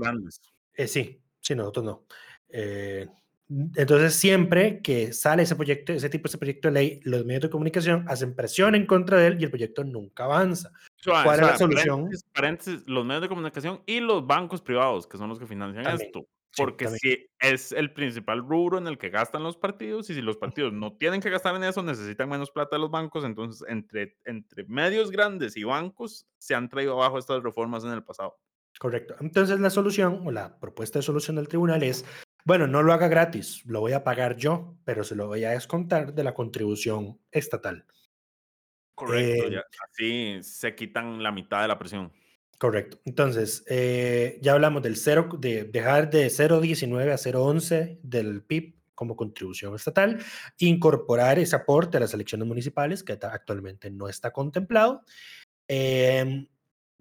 [0.75, 2.05] Eh, sí, sí, nosotros no.
[2.51, 3.07] Eh,
[3.49, 7.51] entonces siempre que sale ese proyecto, ese tipo de proyecto de ley, los medios de
[7.51, 10.73] comunicación hacen presión en contra de él y el proyecto nunca avanza.
[11.05, 12.03] ¿Cuál es la solución?
[12.03, 15.85] Paréntesis, paréntesis, los medios de comunicación y los bancos privados, que son los que financian
[15.85, 16.09] También.
[16.09, 16.27] esto.
[16.57, 20.23] Porque sí, si es el principal rubro en el que gastan los partidos y si
[20.23, 23.67] los partidos no tienen que gastar en eso, necesitan menos plata de los bancos, entonces
[23.69, 28.39] entre, entre medios grandes y bancos se han traído abajo estas reformas en el pasado.
[28.79, 29.17] Correcto.
[29.21, 32.05] Entonces la solución o la propuesta de solución del tribunal es,
[32.45, 35.51] bueno, no lo haga gratis, lo voy a pagar yo, pero se lo voy a
[35.51, 37.87] descontar de la contribución estatal.
[38.95, 42.13] Correcto, eh, ya, así se quitan la mitad de la presión.
[42.59, 42.99] Correcto.
[43.05, 49.15] Entonces, eh, ya hablamos del cero, de dejar de 0,19 a 0,11 del PIB como
[49.15, 50.19] contribución estatal,
[50.59, 55.03] incorporar ese aporte a las elecciones municipales, que actualmente no está contemplado.
[55.69, 56.47] Eh,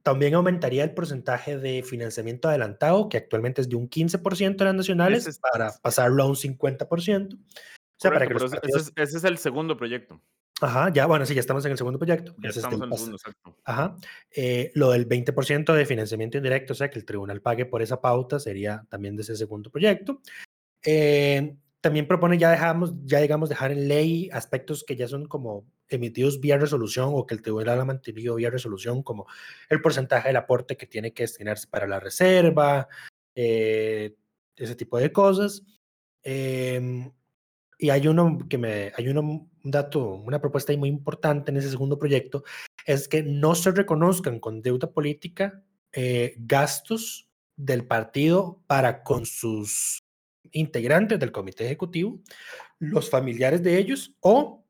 [0.04, 4.76] también aumentaría el porcentaje de financiamiento adelantado, que actualmente es de un 15% de las
[4.76, 7.34] nacionales, es, para pasarlo a un 50%.
[7.34, 7.40] O
[7.98, 8.82] sea, para que los partidos...
[8.82, 10.22] ese, es, ese es el segundo proyecto.
[10.62, 12.34] Ajá, ya, bueno, sí, ya estamos en el segundo proyecto.
[12.38, 13.58] Ya estamos en el segundo, exacto.
[13.66, 13.98] Ajá.
[14.32, 18.00] Eh, lo del 20% de financiamiento indirecto, o sea, que el tribunal pague por esa
[18.00, 20.22] pauta, sería también de ese segundo proyecto.
[20.84, 25.66] Eh, también propone ya dejamos, ya digamos, dejar en ley aspectos que ya son como
[25.90, 29.28] emitidos vía resolución o que el tribunal ha mantenido vía resolución, como
[29.70, 32.88] el porcentaje del aporte que tiene que destinarse para la reserva,
[33.36, 34.16] eh,
[34.56, 35.64] ese tipo de cosas.
[36.24, 37.12] Eh,
[37.78, 41.70] y hay uno que me, hay uno, un dato, una propuesta muy importante en ese
[41.70, 42.44] segundo proyecto,
[42.86, 50.04] es que no se reconozcan con deuda política eh, gastos del partido para con sus
[50.52, 52.20] integrantes del comité ejecutivo,
[52.80, 54.66] los familiares de ellos o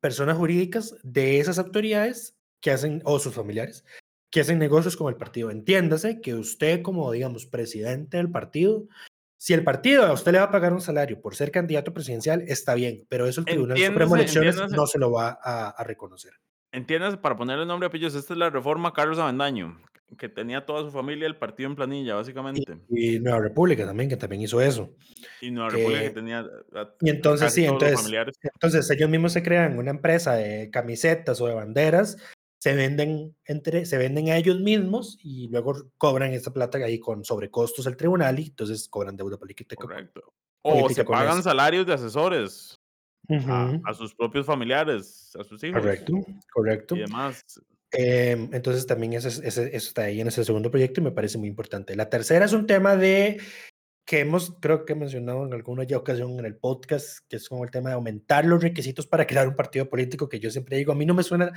[0.00, 3.84] personas jurídicas de esas autoridades que hacen, o sus familiares,
[4.30, 5.50] que hacen negocios con el partido.
[5.50, 8.86] Entiéndase que usted como, digamos, presidente del partido,
[9.38, 12.42] si el partido a usted le va a pagar un salario por ser candidato presidencial,
[12.46, 15.84] está bien, pero eso el Tribunal Supremo de Elecciones no se lo va a, a
[15.84, 16.32] reconocer.
[16.72, 19.80] Entiendes, para ponerle nombre a pillos, esta es la reforma Carlos Avendaño,
[20.18, 22.78] que tenía toda su familia el partido en planilla, básicamente.
[22.88, 24.94] Y, Nueva República también, que también hizo eso.
[25.40, 26.46] Y Nueva República que tenía.
[27.00, 31.54] y entonces, sí, entonces, entonces ellos mismos se crean una empresa de camisetas o de
[31.54, 32.18] banderas,
[32.66, 37.24] se venden, entre, se venden a ellos mismos y luego cobran esa plata ahí con
[37.24, 39.76] sobrecostos al tribunal y entonces cobran deuda política.
[39.76, 40.34] Correcto.
[40.62, 42.74] O se pagan salarios de asesores
[43.28, 45.80] a, sus propios familiares, a sus hijos.
[45.80, 46.14] Correcto,
[46.52, 46.96] correcto.
[46.96, 47.44] Y demás.
[47.92, 51.94] Em, entonces también eso, está ahí en ese segundo proyecto y me parece muy importante.
[51.94, 53.38] La tercera es un tema de
[54.04, 57.62] que hemos, creo que he mencionado en alguna ocasión en el podcast, que es como
[57.62, 60.90] el tema de aumentar los requisitos para crear un partido político, que yo siempre digo,
[60.90, 61.52] a mí no me suena,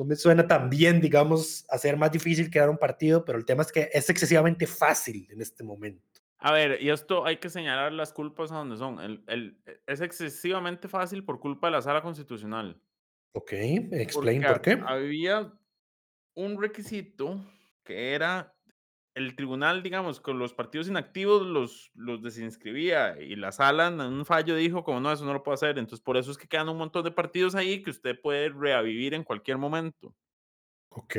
[0.00, 3.60] no me suena tan bien, digamos, hacer más difícil crear un partido, pero el tema
[3.60, 6.02] es que es excesivamente fácil en este momento.
[6.38, 8.98] A ver, y esto hay que señalar las culpas a donde son.
[8.98, 12.80] El, el, es excesivamente fácil por culpa de la sala constitucional.
[13.32, 14.80] Ok, explain por qué.
[14.86, 15.52] Había
[16.34, 17.38] un requisito
[17.84, 18.56] que era
[19.20, 24.24] el tribunal, digamos, con los partidos inactivos los, los desinscribía y la sala en un
[24.24, 25.78] fallo dijo como no, eso no lo puedo hacer.
[25.78, 29.14] Entonces, por eso es que quedan un montón de partidos ahí que usted puede reavivir
[29.14, 30.14] en cualquier momento.
[30.90, 31.16] Ok.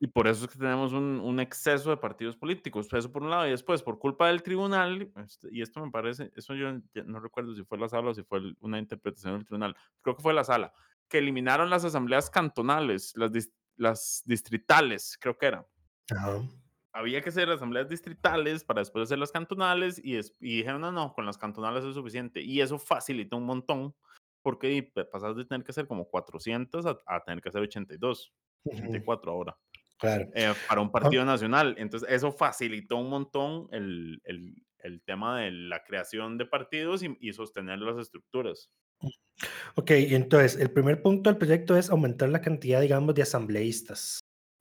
[0.00, 2.88] Y por eso es que tenemos un, un, exceso de partidos políticos.
[2.92, 3.46] Eso por un lado.
[3.46, 6.72] Y después, por culpa del tribunal, este, y esto me parece, eso yo
[7.04, 10.22] no recuerdo si fue la sala o si fue una interpretación del tribunal, creo que
[10.22, 10.72] fue la sala,
[11.08, 13.32] que eliminaron las asambleas cantonales, las,
[13.76, 15.66] las distritales, creo que era.
[16.98, 21.12] Había que hacer asambleas distritales para después hacer las cantonales y, y dijeron, no, no,
[21.12, 22.42] con las cantonales es suficiente.
[22.42, 23.94] Y eso facilita un montón
[24.42, 28.32] porque pasas de tener que hacer como 400 a, a tener que hacer 82,
[28.64, 29.56] 84 ahora.
[29.96, 30.28] Claro.
[30.34, 31.76] Eh, para un partido nacional.
[31.78, 37.16] Entonces, eso facilitó un montón el, el, el tema de la creación de partidos y,
[37.20, 38.72] y, sostener las estructuras.
[39.76, 44.18] Ok, entonces, el primer punto del proyecto es aumentar la cantidad, digamos, de asambleístas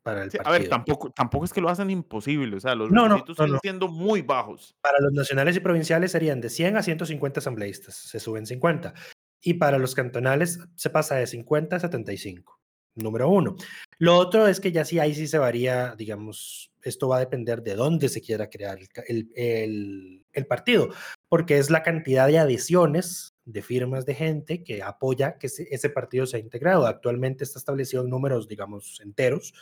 [0.08, 0.56] para el sí, partido.
[0.56, 3.44] A ver, tampoco, tampoco es que lo hacen imposible, o sea, los no, requisitos no,
[3.44, 4.74] no, siguen siendo muy bajos.
[4.80, 8.94] Para los nacionales y provinciales serían de 100 a 150 asambleístas, se suben 50.
[9.42, 12.58] Y para los cantonales se pasa de 50 a 75
[12.96, 13.56] número uno.
[14.00, 17.62] Lo otro es que ya sí ahí sí se varía, digamos, esto va a depender
[17.64, 20.90] de dónde se quiera crear el, el, el, partido,
[21.30, 25.90] porque es la cantidad de adhesiones de firmas de gente que apoya que ese, ese
[25.90, 26.86] partido sea integrado.
[26.86, 29.54] Actualmente está establecido en números, digamos, enteros.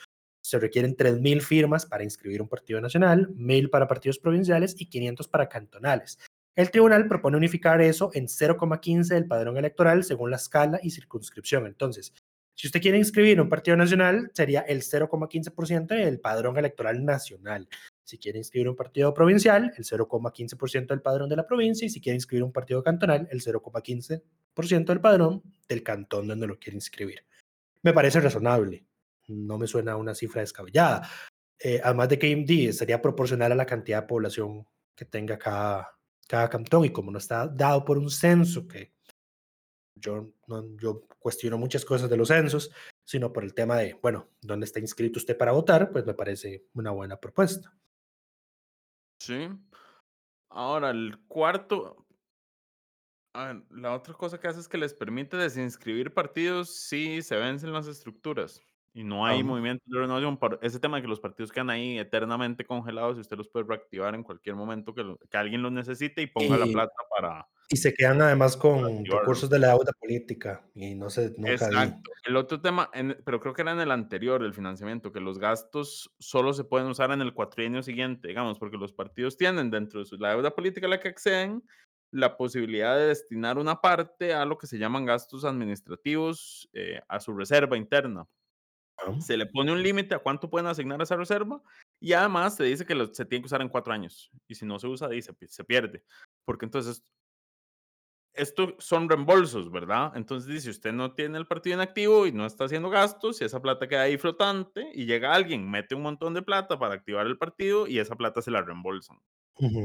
[0.45, 5.27] Se requieren 3.000 firmas para inscribir un partido nacional, 1.000 para partidos provinciales y 500
[5.27, 6.19] para cantonales.
[6.55, 11.65] El tribunal propone unificar eso en 0,15 del padrón electoral según la escala y circunscripción.
[11.65, 12.13] Entonces,
[12.53, 17.67] si usted quiere inscribir un partido nacional, sería el 0,15% del padrón electoral nacional.
[18.03, 21.88] Si quiere inscribir un partido provincial, el 0,15% del padrón de la provincia.
[21.88, 26.60] Y si quiere inscribir un partido cantonal, el 0,15% del padrón del cantón donde lo
[26.60, 27.25] quiere inscribir.
[27.81, 28.86] Me parece razonable.
[29.27, 31.09] No me suena una cifra descabellada.
[31.59, 35.97] Eh, además de que IMD sería proporcional a la cantidad de población que tenga cada,
[36.27, 38.93] cada cantón y como no está dado por un censo que
[39.95, 42.71] yo, no, yo cuestiono muchas cosas de los censos,
[43.05, 45.91] sino por el tema de, bueno, ¿dónde está inscrito usted para votar?
[45.91, 47.73] Pues me parece una buena propuesta.
[49.19, 49.49] Sí.
[50.49, 52.05] Ahora, el cuarto,
[53.33, 57.88] la otra cosa que hace es que les permite desinscribir partidos si se vencen las
[57.88, 58.61] estructuras
[58.95, 60.38] y no hay movimiento de renovación.
[60.38, 63.67] Por ese tema de que los partidos quedan ahí eternamente congelados y usted los puede
[63.67, 67.77] reactivar en cualquier momento que, que alguien los necesite y ponga la plata para, y
[67.77, 72.12] se quedan además con recursos de la deuda política y no se nunca Exacto.
[72.23, 75.39] El otro tema, en, pero creo que era en el anterior, el financiamiento, que los
[75.39, 79.99] gastos solo se pueden usar en el cuatrienio siguiente, digamos, porque los partidos tienen dentro
[79.99, 81.63] de su, la deuda política a la que acceden
[82.12, 87.19] la posibilidad de destinar una parte a lo que se llaman gastos administrativos eh, a
[87.19, 88.27] su reserva interna.
[89.19, 91.62] Se le pone un límite a cuánto pueden asignar a esa reserva
[91.99, 94.65] y además se dice que lo, se tiene que usar en cuatro años y si
[94.65, 96.03] no se usa, dice, se pierde.
[96.45, 97.03] Porque entonces
[98.36, 100.12] esto son reembolsos, ¿verdad?
[100.15, 103.45] Entonces, si usted no tiene el partido en activo y no está haciendo gastos, y
[103.45, 107.25] esa plata queda ahí flotante, y llega alguien, mete un montón de plata para activar
[107.27, 109.17] el partido y esa plata se la reembolsan.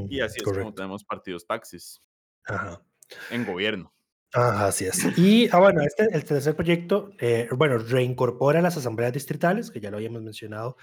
[0.09, 2.01] y así es como tenemos partidos taxis
[2.45, 2.83] Ajá.
[3.29, 3.93] en gobierno.
[4.33, 5.17] Ajá, así es.
[5.17, 9.91] Y, ah, bueno, este, el tercer proyecto, eh, bueno, reincorpora las asambleas distritales, que ya
[9.91, 10.77] lo habíamos mencionado.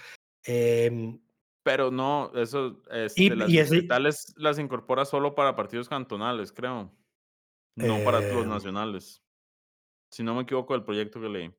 [0.44, 1.18] Eh,
[1.62, 2.82] Pero no, eso,
[3.16, 6.92] Y, este, las y ese, distritales las incorpora solo para partidos cantonales, creo.
[7.76, 9.22] No para los eh, nacionales.
[10.10, 11.54] Si no me equivoco del proyecto que leí.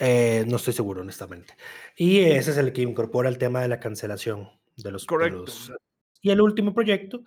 [0.00, 1.56] eh, no estoy seguro, honestamente.
[1.96, 5.40] Y ese es el que incorpora el tema de la cancelación de los, de Correcto.
[5.40, 5.72] los...
[6.20, 7.22] Y el último proyecto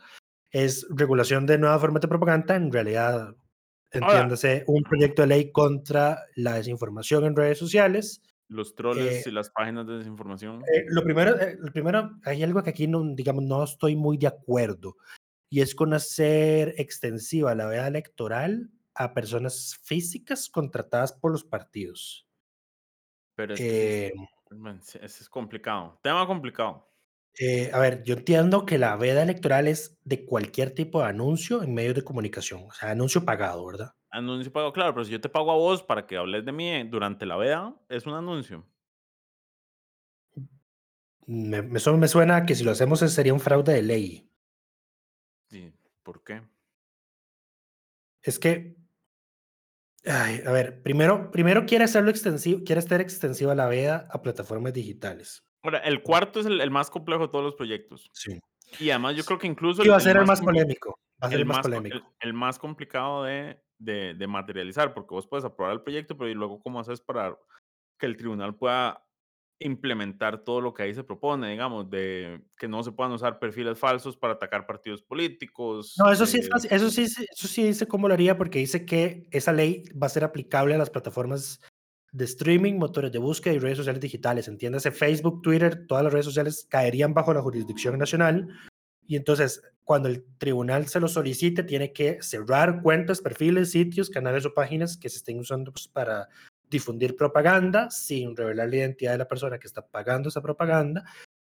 [0.51, 3.35] es regulación de nuevas formas de propaganda, en realidad,
[3.91, 8.21] entiéndase, un proyecto de ley contra la desinformación en redes sociales.
[8.47, 10.61] Los troles Eh, y las páginas de desinformación.
[10.63, 14.17] Eh, lo primero, eh, lo primero, hay algo que aquí no, digamos, no estoy muy
[14.17, 14.97] de acuerdo,
[15.49, 22.27] y es con hacer extensiva la veda electoral a personas físicas contratadas por los partidos.
[23.35, 24.13] Pero es que Eh,
[24.81, 25.97] es- es complicado.
[26.03, 26.90] Tema complicado.
[27.39, 31.63] Eh, a ver, yo entiendo que la veda electoral es de cualquier tipo de anuncio
[31.63, 33.93] en medios de comunicación, o sea, anuncio pagado, ¿verdad?
[34.09, 36.69] Anuncio pago, claro, pero si yo te pago a vos para que hables de mí
[36.69, 38.65] eh, durante la veda, es un anuncio.
[41.25, 44.29] Me, me, su- me suena a que si lo hacemos sería un fraude de ley.
[45.49, 45.71] Sí,
[46.03, 46.41] ¿Por qué?
[48.23, 48.75] Es que,
[50.05, 54.73] ay, a ver, primero, primero quiere hacerlo extensivo, quiere hacer extensiva la veda a plataformas
[54.73, 55.43] digitales.
[55.63, 58.10] Ahora, el cuarto es el, el más complejo de todos los proyectos.
[58.13, 58.39] Sí.
[58.80, 60.97] Y además yo creo que incluso Y va a el ser el más polémico.
[61.21, 62.15] Va a ser el más más, co- polémico.
[62.19, 66.34] el, más complicado de, de, de materializar, porque vos puedes aprobar el proyecto, pero ¿y
[66.34, 67.38] luego cómo haces para
[68.00, 69.06] que el tribunal pueda
[69.60, 73.78] implementar todo lo que ahí se propone, digamos, de que no se puedan usar perfiles
[73.78, 75.93] falsos para atacar partidos políticos?
[76.00, 78.58] No, eso sí es eh, fácil, eso sí- eso sí dice cómo lo haría porque
[78.58, 81.62] dice que esa ley va a ser aplicable a las plataformas
[82.12, 84.47] de streaming, motores de búsqueda y redes sociales digitales.
[84.47, 88.50] Entiéndase, Facebook, Twitter, todas las redes sociales caerían bajo la jurisdicción nacional
[89.08, 94.45] y entonces cuando el tribunal se lo solicite tiene que cerrar cuentas, perfiles, sitios, canales
[94.45, 96.30] o páginas que se estén usando pues, para
[96.69, 101.04] difundir propaganda sin revelar la identidad de la persona que está pagando esa propaganda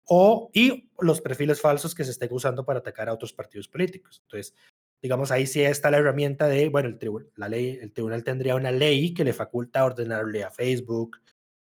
[0.05, 4.21] o y los perfiles falsos que se estén usando para atacar a otros partidos políticos.
[4.23, 4.55] Entonces,
[5.03, 8.55] digamos, ahí sí está la herramienta de, bueno, el, tribu- la ley, el tribunal tendría
[8.57, 11.19] una ley que le faculta ordenarle a Facebook,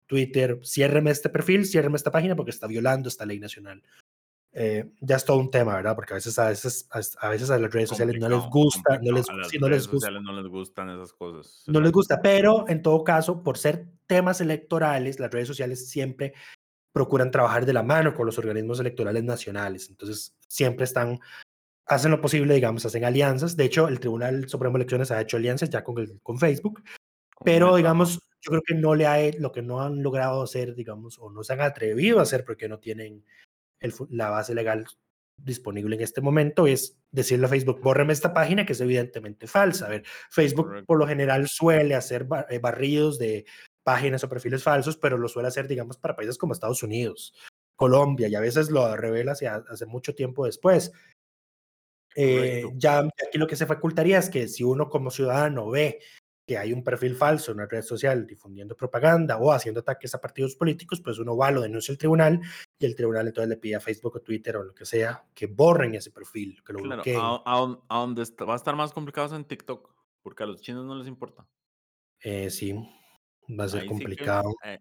[0.05, 3.81] Twitter, ciérreme este perfil, ciérreme esta página porque está violando esta ley nacional.
[4.53, 5.95] Eh, ya es todo un tema, ¿verdad?
[5.95, 9.13] Porque a veces a, veces, a veces a las redes sociales no les gusta, no
[9.13, 11.63] les, sí, no les gusta no les gustan esas cosas.
[11.67, 16.33] no les gusta, pero en todo caso, por ser temas electorales, las redes sociales siempre
[16.93, 19.87] procuran trabajar de la mano con los organismos electorales nacionales.
[19.89, 21.21] Entonces, siempre están,
[21.91, 23.55] hacen lo posible, digamos, hacen alianzas.
[23.57, 26.81] De hecho, el Tribunal Supremo de Elecciones ha hecho alianzas ya con, el- con Facebook,
[27.43, 31.17] pero digamos, yo creo que no le ha, lo que no han logrado hacer, digamos,
[31.19, 33.23] o no se han atrevido a hacer porque no tienen
[33.79, 34.85] el la base legal
[35.37, 39.87] disponible en este momento es decirle a Facebook, bórreme esta página que es evidentemente falsa.
[39.87, 40.85] A ver, Facebook Correcto.
[40.85, 43.45] por lo general suele hacer eh, barridos de
[43.83, 47.33] páginas o perfiles falsos, pero lo suele hacer, digamos, para países como Estados Unidos,
[47.75, 50.91] Colombia, y a veces lo revela hace mucho tiempo después.
[52.15, 55.99] Eh, ya aquí lo que se facultaría es que si uno como ciudadano ve
[56.47, 60.19] que hay un perfil falso en una red social difundiendo propaganda o haciendo ataques a
[60.19, 62.41] partidos políticos, pues uno va, lo denuncia al tribunal
[62.79, 65.45] y el tribunal entonces le pide a Facebook o Twitter o lo que sea que
[65.47, 67.17] borren ese perfil, que lo Claro, bloqueen.
[67.23, 70.47] a, a a donde está- va a estar más complicado es en TikTok, porque a
[70.47, 71.47] los chinos no les importa.
[72.19, 72.73] Eh, sí,
[73.57, 74.53] va a ser Ahí sí que, complicado.
[74.65, 74.79] eh,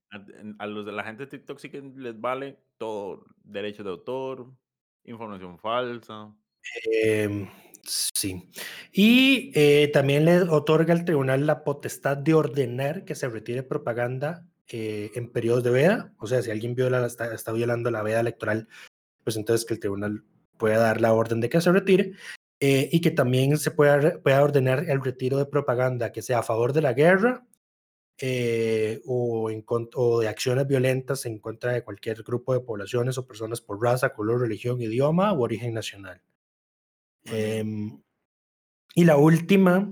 [0.58, 4.50] a los de la gente de TikTok sí que les vale todo, derechos de autor,
[5.04, 6.34] información falsa.
[6.84, 7.48] Em,
[7.84, 8.48] sí.
[8.92, 14.46] Y eh, también le otorga al tribunal la potestad de ordenar que se retire propaganda
[14.68, 16.12] eh, en periodos de veda.
[16.18, 18.68] O sea, si alguien viola, la- está, está violando la veda electoral,
[19.24, 20.24] pues entonces que el tribunal
[20.58, 22.12] pueda dar la orden de que se retire.
[22.60, 26.42] eh, y que también se pueda, pueda ordenar el retiro de propaganda que sea a
[26.44, 27.46] favor de la guerra
[28.20, 29.64] eh, o, en,
[29.96, 34.12] o de acciones violentas en contra de cualquier grupo de poblaciones o personas por raza,
[34.14, 36.22] color, religión, idioma u origen nacional.
[37.24, 38.00] Em,
[38.94, 39.88] y la última,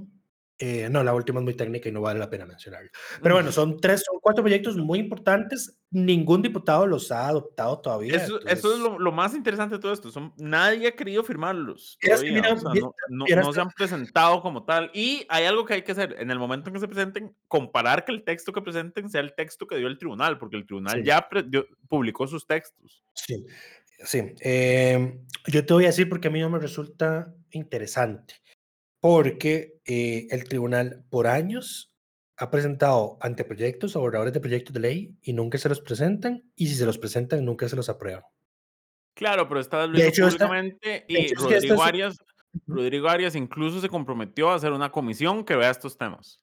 [0.61, 2.91] eh, no, la última es muy técnica y no vale la pena mencionarla.
[3.23, 5.79] Pero bueno, son tres, son cuatro proyectos muy importantes.
[5.91, 8.17] Ningún diputado los ha adoptado todavía.
[8.17, 10.11] Eso, eso es entonces- lo, lo más interesante de todo esto.
[10.11, 11.97] Son, nadie ha querido firmarlos.
[12.01, 14.91] Todavía, mira, o sea, vi- no, no- vieras no se que- han presentado como tal.
[14.93, 16.17] Y hay algo que hay que hacer.
[16.19, 19.35] En el momento en que se presenten, comparar que el texto que presenten sea el
[19.35, 21.05] texto que dio el tribunal, porque el tribunal Sí.
[21.07, 23.05] ya pre- dio- publicó sus textos.
[23.15, 23.47] Sí,
[23.99, 24.35] sí.
[24.41, 28.35] Em, yo te voy a decir porque a mí no me resulta interesante.
[29.01, 31.93] Porque eh, el tribunal por años
[32.37, 36.43] ha presentado anteproyectos o borradores de proyectos de ley y nunca se los presentan.
[36.57, 38.23] Y si se los presentan, nunca se los aprueban.
[39.15, 42.19] Claro, pero lo De hecho, públicamente y hecho, Rodrigo es- Arias,
[42.67, 46.41] Rodrigo Arias incluso se comprometió a hacer una comisión que vea estos temas.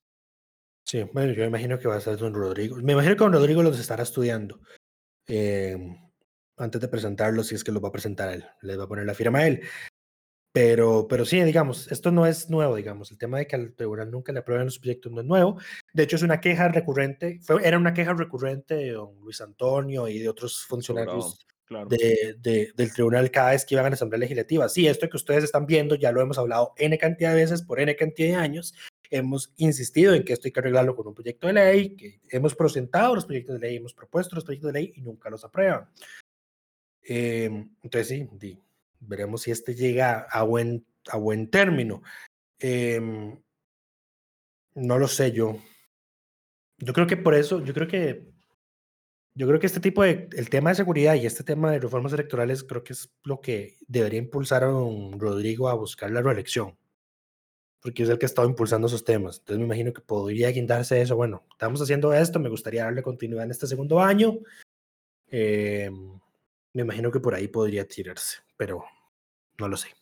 [0.85, 2.75] Sí, bueno, yo imagino que va a ser don Rodrigo.
[2.77, 4.59] Me imagino que don Rodrigo los estará estudiando.
[5.25, 5.95] Em,
[6.57, 9.05] antes de presentarlo, si es que lo va a presentar él, le va a poner
[9.05, 9.61] la firma a él.
[10.53, 14.09] Pero, pero sí, digamos, esto no es nuevo, digamos, el tema de que al tribunal
[14.09, 15.59] nunca le aprueben los proyectos no es nuevo.
[15.93, 20.07] De hecho, es una queja recurrente, fue, era una queja recurrente de don Luis Antonio
[20.07, 21.87] y de otros funcionarios Claro.
[21.89, 24.69] de, de- del tribunal cada vez que iban a la Asamblea Legislativa.
[24.69, 27.79] Sí, esto que ustedes están viendo ya lo hemos hablado N cantidad de veces por
[27.79, 28.75] N cantidad de años.
[29.09, 32.53] Hemos insistido en que esto hay que arreglarlo con un proyecto de ley, que hemos
[32.55, 35.89] presentado los proyectos de ley, hemos propuesto los proyectos de ley y nunca los aprueban.
[37.07, 37.45] Eh,
[37.83, 38.59] entonces, sí, di-
[38.99, 42.01] veremos si este llega a buen, a buen término.
[42.59, 43.37] Em,
[44.75, 45.57] no lo sé yo.
[46.77, 48.33] Yo creo que por eso, yo creo que
[49.37, 52.13] yo creo que este tipo de, el tema de seguridad y este tema de reformas
[52.13, 56.77] electorales creo que es lo que debería impulsar a don Rodrigo a buscar la reelección,
[57.81, 59.39] porque es el que ha estado impulsando esos temas.
[59.39, 61.17] Entonces me imagino que podría guindarse eso.
[61.17, 64.39] Bueno, estamos haciendo esto, me gustaría darle continuidad en este segundo año.
[65.27, 65.91] Eh,
[66.76, 68.84] me imagino que por ahí podría tirarse, pero
[69.57, 69.95] no lo sé.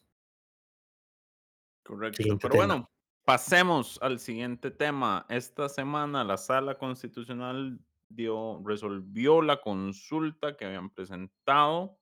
[1.84, 2.18] Correcto.
[2.18, 2.66] Siguiente Pero tema.
[2.66, 2.92] bueno,
[3.24, 5.28] pasemos al siguiente tema.
[5.30, 12.00] Esta semana la Sala Constitucional dio, resolvió la consulta que habían presentado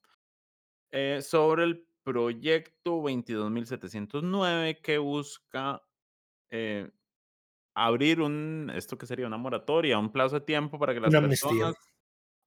[0.91, 5.84] eh, sobre el proyecto 22.709 que busca
[6.49, 6.89] eh,
[7.74, 11.19] abrir un, esto que sería una moratoria, un plazo de tiempo para que las Una
[11.19, 11.74] amnistía.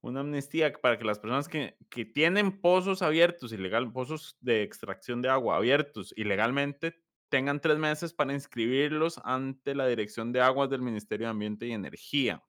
[0.05, 5.21] Una amnistía para que las personas que, que tienen pozos abiertos, ilegal, pozos de extracción
[5.21, 6.95] de agua abiertos ilegalmente,
[7.29, 11.71] tengan tres meses para inscribirlos ante la Dirección de Aguas del Ministerio de Ambiente y
[11.73, 12.43] Energía.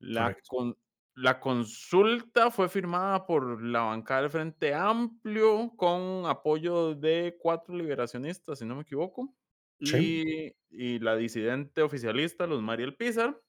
[0.00, 0.76] La, con-
[1.14, 8.58] la consulta fue firmada por la bancada del Frente Amplio con apoyo de cuatro liberacionistas,
[8.58, 9.34] si no me equivoco,
[9.80, 10.54] Sí.
[10.70, 13.40] y, y la disidente oficialista, Luz Mariel Pizar,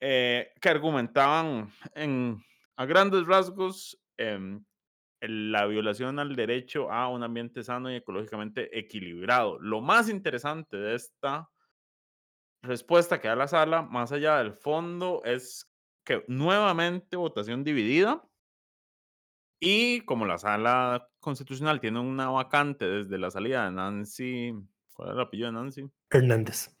[0.00, 2.42] eh, que argumentaban en,
[2.76, 4.00] a grandes rasgos
[5.20, 9.58] el- la violación al derecho a un ambiente sano y ecológicamente equilibrado.
[9.60, 11.50] Lo más interesante de esta
[12.62, 15.70] respuesta que da la sala, más allá del fondo, es
[16.04, 18.22] que nuevamente votación dividida.
[19.62, 24.54] Y como la sala constitucional tiene una vacante desde la salida de Nancy,
[24.94, 25.90] ¿cuál era el apellido de Nancy?
[26.10, 26.76] Hernández.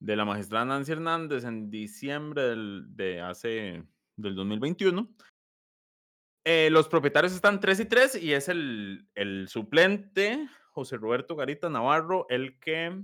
[0.00, 3.84] De la magistrada Nancy Hernández en diciembre del, de hace,
[4.16, 5.08] del 2021.
[6.44, 11.68] eh, los propietarios están 3 y 3 y es el, el suplente José Roberto Garita
[11.68, 13.02] Navarro el que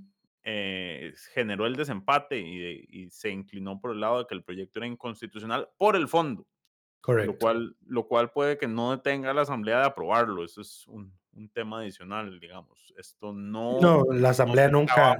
[0.49, 4.87] eh, generó el desempate y, se inclinó por el lado de que el proyecto era
[4.87, 7.39] inconstitucional por el fondo, lo Correcto.
[7.41, 10.45] cual, lo cual puede que no detenga a la Asamblea de aprobarlo.
[10.45, 12.93] Eso es un, un tema adicional, digamos.
[12.97, 13.79] Esto no...
[13.81, 15.19] No, la Asamblea no nunca,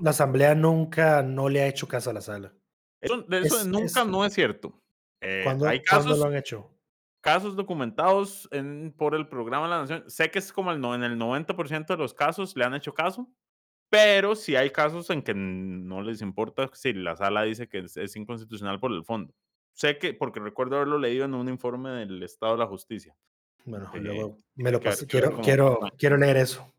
[0.00, 2.52] la Asamblea nunca no le ha hecho caso a la sala.
[3.00, 4.80] Eso, de eso es- nunca es- no es cierto.
[5.20, 6.68] Eh, ¿Cuándo, hay cuándo casos, lo han hecho?
[7.20, 10.04] casos documentados en- por el programa de la Nación.
[10.10, 13.28] Sé que es como el, en el 90% de los casos le han hecho caso,
[13.90, 17.96] pero sí hay casos en que no les importa si la sala dice que es,
[17.96, 19.34] es inconstitucional por el fondo.
[19.74, 23.14] Sé que, porque recuerdo haberlo leído en un informe del Estado de la Justicia.
[23.64, 25.06] Bueno, Eh, luego me lo paso.
[25.06, 25.92] Quiero, cómo quiero, funciona.
[25.96, 26.72] quiero leer eso.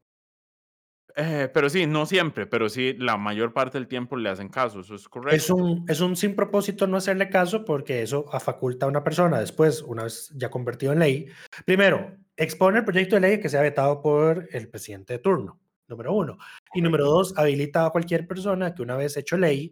[1.15, 4.79] Eh, pero sí, no siempre, pero sí la mayor parte del tiempo le hacen caso,
[4.79, 5.35] eso es correcto.
[5.35, 9.39] Es un, es un sin propósito no hacerle caso porque eso faculta a una persona
[9.39, 11.27] después, una vez ya convertido en ley.
[11.65, 16.13] Primero, expone el proyecto de ley que sea vetado por el presidente de turno, número
[16.13, 16.37] uno.
[16.73, 19.71] Y número dos, habilita a cualquier persona que una vez hecho ley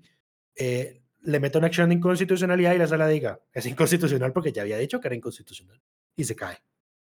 [0.55, 4.62] eh, le meta una acción de inconstitucionalidad y la sala diga, es inconstitucional porque ya
[4.62, 5.82] había dicho que era inconstitucional.
[6.16, 6.57] Y se cae.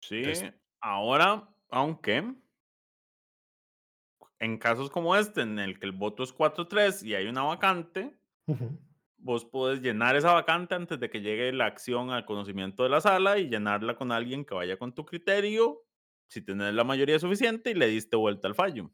[0.02, 2.36] Sí, Entonces- ahora, aunque
[4.40, 8.18] en casos como este, en el que el voto es 4-3 y hay una vacante,
[8.48, 8.80] Ujú.
[9.18, 13.02] vos podés llenar esa vacante antes de que llegue la acción al conocimiento de la
[13.02, 15.84] sala y llenarla con alguien que vaya con tu criterio,
[16.28, 18.92] si tenés la mayoría suficiente y le diste vuelta al fallo.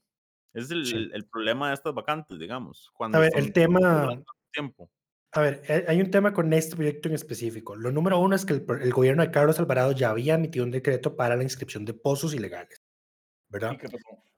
[0.53, 1.09] Ese es el, Sí.
[1.13, 2.89] el problema de estas vacantes, digamos.
[2.93, 4.09] Cuando A ver, el tema,
[4.51, 4.89] tiempo.
[5.31, 7.75] A ver, eh, hay un tema con este proyecto en específico.
[7.75, 10.71] Lo número uno es que el, el gobierno de Carlos Alvarado ya había emitido un
[10.71, 12.81] decreto para la inscripción de pozos ilegales,
[13.49, 13.77] ¿verdad?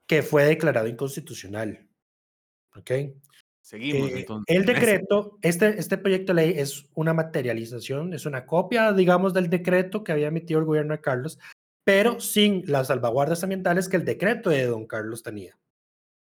[0.07, 1.87] Que fue declarado inconstitucional.
[2.75, 2.91] ¿Ok?
[3.61, 4.55] Seguimos Eh, entonces.
[4.55, 9.49] el decreto, este, este proyecto de ley es una materialización, es una copia, digamos, del
[9.49, 11.37] decreto que había emitido el gobierno de Carlos,
[11.83, 15.55] pero sin las salvaguardas ambientales que el decreto de don Carlos tenía.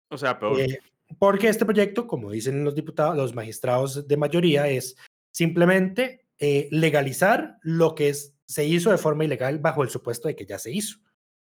[0.09, 0.59] O sea, peor.
[0.59, 0.79] Eh,
[1.19, 4.95] porque este proyecto, como dicen los diputados, los magistrados de mayoría, es
[5.31, 10.35] simplemente eh, legalizar lo que es, se hizo de forma ilegal bajo el supuesto de
[10.35, 10.99] que ya se hizo,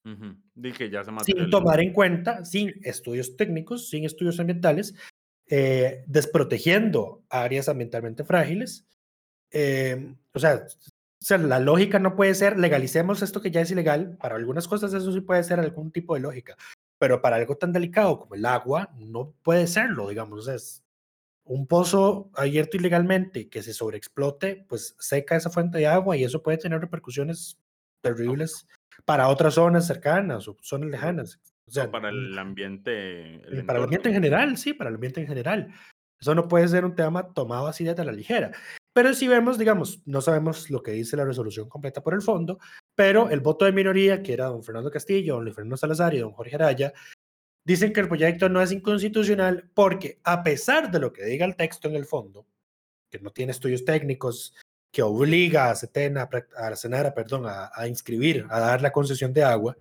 [0.04, 0.36] Ujú.
[0.54, 4.94] Di que ya se sin tomar en cuenta, sin estudios técnicos, sin estudios ambientales,
[5.48, 8.86] eh, desprotegiendo áreas ambientalmente frágiles.
[9.50, 10.66] eh, o sea,
[11.26, 14.16] sea, la lógica no puede ser legalicemos esto que ya es ilegal.
[14.18, 16.56] Para algunas cosas eso sí puede ser algún tipo de lógica,
[16.98, 20.48] pero para algo tan delicado como el agua no puede serlo, digamos.
[20.48, 20.82] Es
[21.44, 26.42] un pozo abierto ilegalmente que se sobreexplote, pues seca esa fuente de agua y eso
[26.42, 27.58] puede tener repercusiones
[28.02, 28.66] terribles
[29.04, 31.40] para otras zonas cercanas o zonas lejanas.
[31.68, 33.36] O sea, para el ambiente.
[33.46, 35.72] el para el ambiente en general, sí, para el ambiente en general.
[36.20, 38.52] Eso no puede ser un tema tomado así de la ligera.
[38.96, 42.58] Pero si vemos, digamos, no sabemos lo que dice la resolución completa por el fondo,
[42.94, 46.20] pero el voto de minoría, que era don Fernando Castillo, don Luis Fernando Salazar y
[46.20, 46.94] don Jorge Araya,
[47.62, 51.56] dicen que el proyecto no es inconstitucional porque a pesar de lo que diga el
[51.56, 52.46] texto en el fondo,
[53.10, 54.54] que no tiene estudios técnicos,
[54.90, 56.26] que obliga a Setena,
[56.56, 59.76] a Senara, perdón, a, inscribir, a dar la concesión de agua,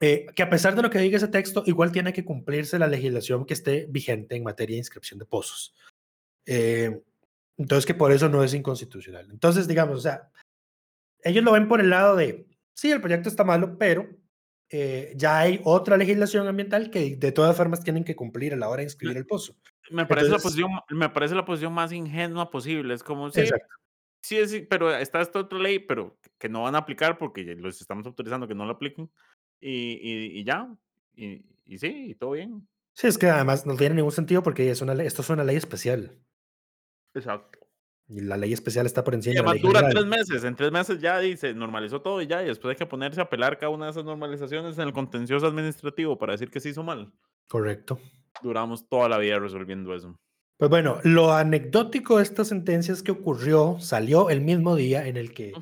[0.00, 2.88] eh, que a pesar de lo que diga ese texto, igual tiene que cumplirse la
[2.88, 5.74] legislación que esté vigente en materia de inscripción de pozos.
[6.46, 7.02] Eh,
[7.56, 9.28] entonces, que por eso no es inconstitucional.
[9.30, 10.30] Entonces, digamos, o sea,
[11.22, 14.08] ellos lo ven por el lado de, sí, el proyecto está malo, pero
[14.68, 18.68] eh, ya hay otra legislación ambiental que de todas formas tienen que cumplir a la
[18.68, 19.56] hora de inscribir el pozo.
[19.90, 22.92] Me parece, la, posición, me parece la posición más ingenua posible.
[22.92, 23.44] Es como, sí,
[24.20, 27.80] sí, sí, pero está esta otra ley, pero que no van a aplicar porque los
[27.80, 29.10] estamos autorizando que no lo apliquen.
[29.60, 30.68] Y, y, ya,
[31.14, 32.68] y, y, sí, y todo bien.
[32.92, 35.56] Sí, es que además no tiene ningún sentido porque es una esto es una ley
[35.56, 36.18] especial.
[37.16, 37.58] Exacto.
[38.08, 40.44] Y la ley especial está por encima de la ley dura tres meses.
[40.44, 42.42] En tres meses ya dice, normalizó todo y ya.
[42.42, 45.46] Y después hay que ponerse a apelar cada una de esas normalizaciones en el contencioso
[45.46, 47.12] administrativo para decir que se hizo mal.
[47.48, 47.98] Correcto.
[48.42, 50.16] Duramos toda la vida resolviendo eso.
[50.56, 55.16] Pues bueno, lo anecdótico de esta sentencia es que ocurrió, salió el mismo día en
[55.16, 55.52] el que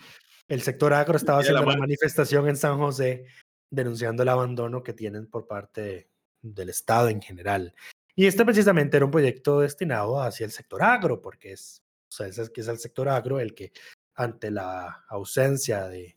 [0.46, 3.24] el sector agro estaba haciendo la manifestación en San José
[3.70, 6.10] denunciando el abandono que tienen por parte
[6.42, 7.74] del Estado en general.
[8.16, 12.26] Y este precisamente era un proyecto destinado hacia el sector agro, porque es, o sea,
[12.26, 13.72] es, que es el sector agro el que
[14.14, 16.16] ante la ausencia de,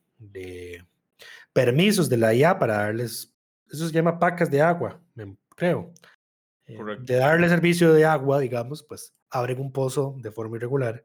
[1.52, 3.34] permisos de la IA para darles,
[3.72, 5.02] eso se llama pacas de agua,
[5.56, 5.92] creo,
[6.68, 11.04] eh, de darle servicio de agua, digamos, pues abren un pozo de forma irregular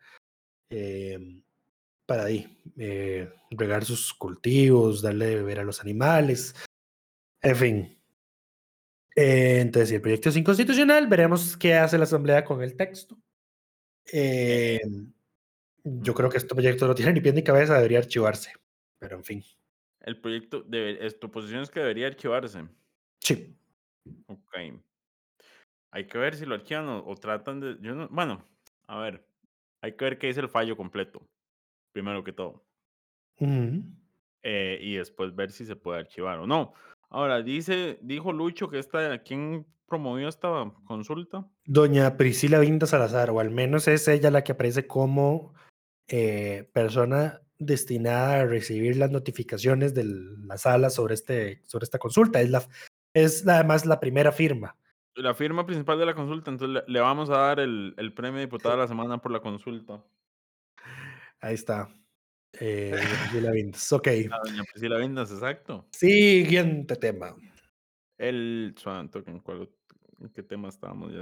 [0.68, 1.42] em,
[2.04, 6.54] para ahí, eh, regar sus cultivos, darle de beber a los animales,
[7.40, 8.01] en fin,
[9.14, 13.18] eh, entonces, si el proyecto es inconstitucional, veremos qué hace la Asamblea con el texto.
[14.12, 14.80] Eh,
[15.84, 18.52] yo creo que este proyecto no tiene ni pie ni cabeza, debería archivarse.
[18.98, 19.44] Pero en fin.
[20.00, 22.64] El proyecto, debe, tu posición es que debería archivarse.
[23.20, 23.56] Sí.
[24.26, 24.56] Ok.
[25.90, 27.76] Hay que ver si lo archivan o, tratan de.
[27.80, 28.44] Yo no, bueno,
[28.86, 29.24] a ver.
[29.82, 31.20] Hay que ver qué dice el fallo completo.
[31.92, 32.64] Primero que todo.
[33.38, 36.74] Eh, y después ver si se puede archivar o no.
[37.12, 41.46] Ahora, dice, dijo Lucho que esta, ¿quién promovió esta consulta?
[41.66, 45.52] Doña Priscila Vinda Salazar, o al menos es ella la que aparece como
[46.08, 52.40] eh, persona destinada a recibir las notificaciones de la sala sobre, este, sobre esta consulta.
[52.40, 52.62] Es, la,
[53.12, 54.74] es además la primera firma.
[55.14, 58.76] La firma principal de la consulta, entonces le, vamos a dar el, el premio diputada
[58.76, 60.02] de la semana por la consulta.
[61.42, 61.90] Ahí está.
[62.60, 62.92] Eh,
[63.32, 64.08] Priscila Vindas, ok.
[64.30, 65.86] Ah, doña Priscila Vindas, exacto.
[65.90, 67.36] Siguiente tema.
[68.18, 68.74] El.
[70.20, 71.12] ¿En qué tema estábamos?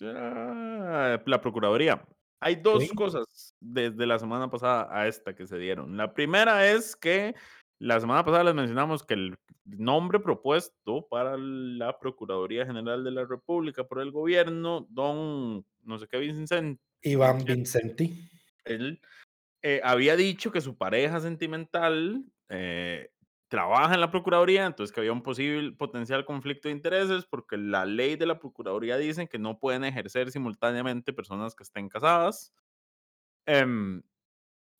[0.00, 2.04] Ya, la Procuraduría.
[2.40, 5.96] Hay dos cosas desde la semana pasada a esta que se dieron.
[5.96, 7.34] La primera es que
[7.78, 13.26] la semana pasada les mencionamos que el nombre propuesto para la Procuraduría General de la
[13.26, 16.80] República por el gobierno, don no sé qué Vincent.
[17.02, 18.28] Iván Vincenti.
[18.64, 19.00] Él
[19.62, 23.10] eh, había dicho que su pareja sentimental eh,
[23.48, 27.84] trabaja en la Procuraduría, entonces que había un posible potencial conflicto de intereses porque la
[27.84, 32.54] ley de la Procuraduría dice que no pueden ejercer simultáneamente personas que estén casadas.
[33.46, 34.02] Em,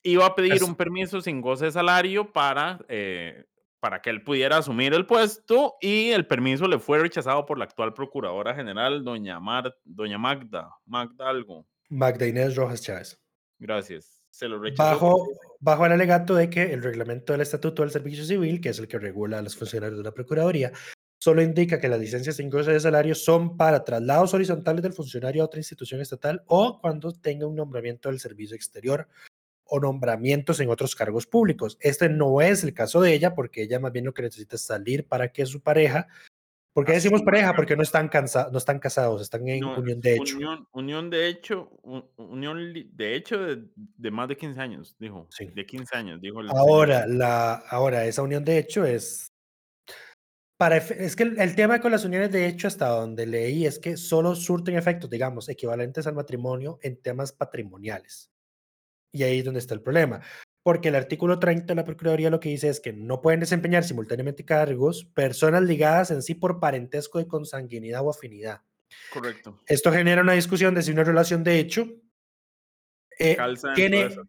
[0.03, 3.45] iba a pedir un permiso sin goce de salario para, eh,
[3.81, 7.65] para que él pudiera asumir el puesto y el permiso le fue rechazado por la
[7.65, 11.67] actual Procuradora General, doña, Mar, doña Magda, Magda algo.
[11.89, 13.21] Magda Inés Rojas Chávez.
[13.59, 15.29] Gracias se lo Bajo,
[15.61, 18.89] bajo el alegato de que el reglamento del Estatuto del Servicio Civil, que es el
[18.89, 20.73] que regula a los funcionarios de la Procuraduría,
[21.19, 25.43] solo indica que las licencias sin goce de salario son para traslados horizontales del funcionario
[25.43, 29.07] a otra institución estatal o cuando tenga un nombramiento del servicio exterior
[29.65, 31.77] o nombramientos en otros cargos públicos.
[31.81, 34.63] Este no es el caso de ella porque ella más bien lo que necesita es
[34.63, 36.09] salir para que su pareja
[36.73, 37.55] ¿Por qué decimos pareja?
[37.55, 40.37] Porque no están, cansados, no están casados, están en unión de hecho.
[40.73, 41.71] Unión, de hecho,
[42.17, 45.27] unión de hecho de, más de 15 años, dijo.
[45.31, 45.47] Sí.
[45.47, 46.41] De 15 años, dijo.
[46.51, 49.33] ahora, la, ahora, esa unión de hecho es...
[50.57, 53.97] Para, es que el, tema con las uniones de hecho, hasta donde leí, es que
[53.97, 58.31] solo surten efectos, digamos, equivalentes al matrimonio en temas patrimoniales.
[59.11, 60.21] Y ahí es donde está el problema.
[60.63, 63.85] Porque el artículo 30 de la Procuraduría lo que dice es que no pueden desempeñar
[63.85, 68.63] simultáneamente cargos personas ligadas en sí por parentesco de consanguinidad o afinidad.
[69.13, 69.59] Correcto.
[69.67, 71.87] Esto genera una discusión de si una relación de hecho
[73.19, 74.23] eh, Calza dentro tiene, de eso.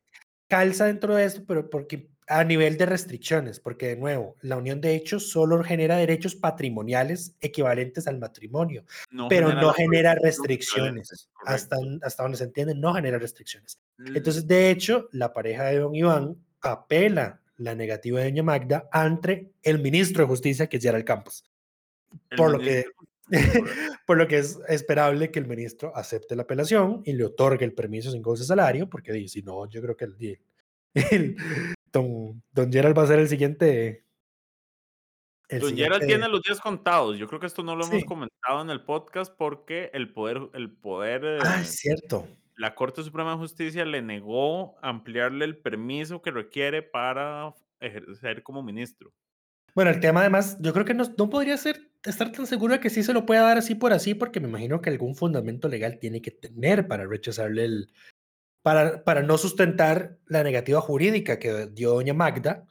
[0.48, 4.80] calza dentro de esto, pero porque a nivel de restricciones, porque de nuevo, la unión
[4.82, 8.84] de hechos solo genera derechos patrimoniales equivalentes al matrimonio,
[9.30, 13.80] pero genera no genera restricciones Hasta, hasta donde se entiende, no genera restricciones.
[14.00, 18.88] L- Entonces, de hecho, la pareja de don Iván apela la negativa de doña Magda
[18.92, 21.44] ante el ministro de Justicia, que es Gerald Campos.
[22.36, 22.86] Por lo, que,
[24.08, 27.74] por lo que es esperable que el ministro acepte la apelación y le otorgue el
[27.74, 30.40] permiso sin goce de salario, porque si no, yo creo que el,
[30.94, 31.36] el-
[31.92, 34.06] don, don Gerald va a ser el siguiente.
[35.50, 37.18] el Don Gerald tiene los días contados.
[37.18, 40.72] Yo creo que esto no lo hemos comentado en el podcast porque el poder, el
[40.72, 42.28] poder, Ah, eh, es cierto.
[42.56, 48.64] la Corte Suprema de Justicia le negó ampliarle el permiso que requiere para ejercer como
[48.64, 49.12] ministro.
[49.74, 52.80] Bueno, el tema además, yo creo que no, no podría ser, estar tan seguro de
[52.82, 55.70] que sí se lo pueda dar así por así, porque me imagino que algún fundamento
[55.70, 57.94] legal tiene que tener para rechazarle el,
[58.62, 62.66] para, para no sustentar la negativa jurídica que dio doña Magda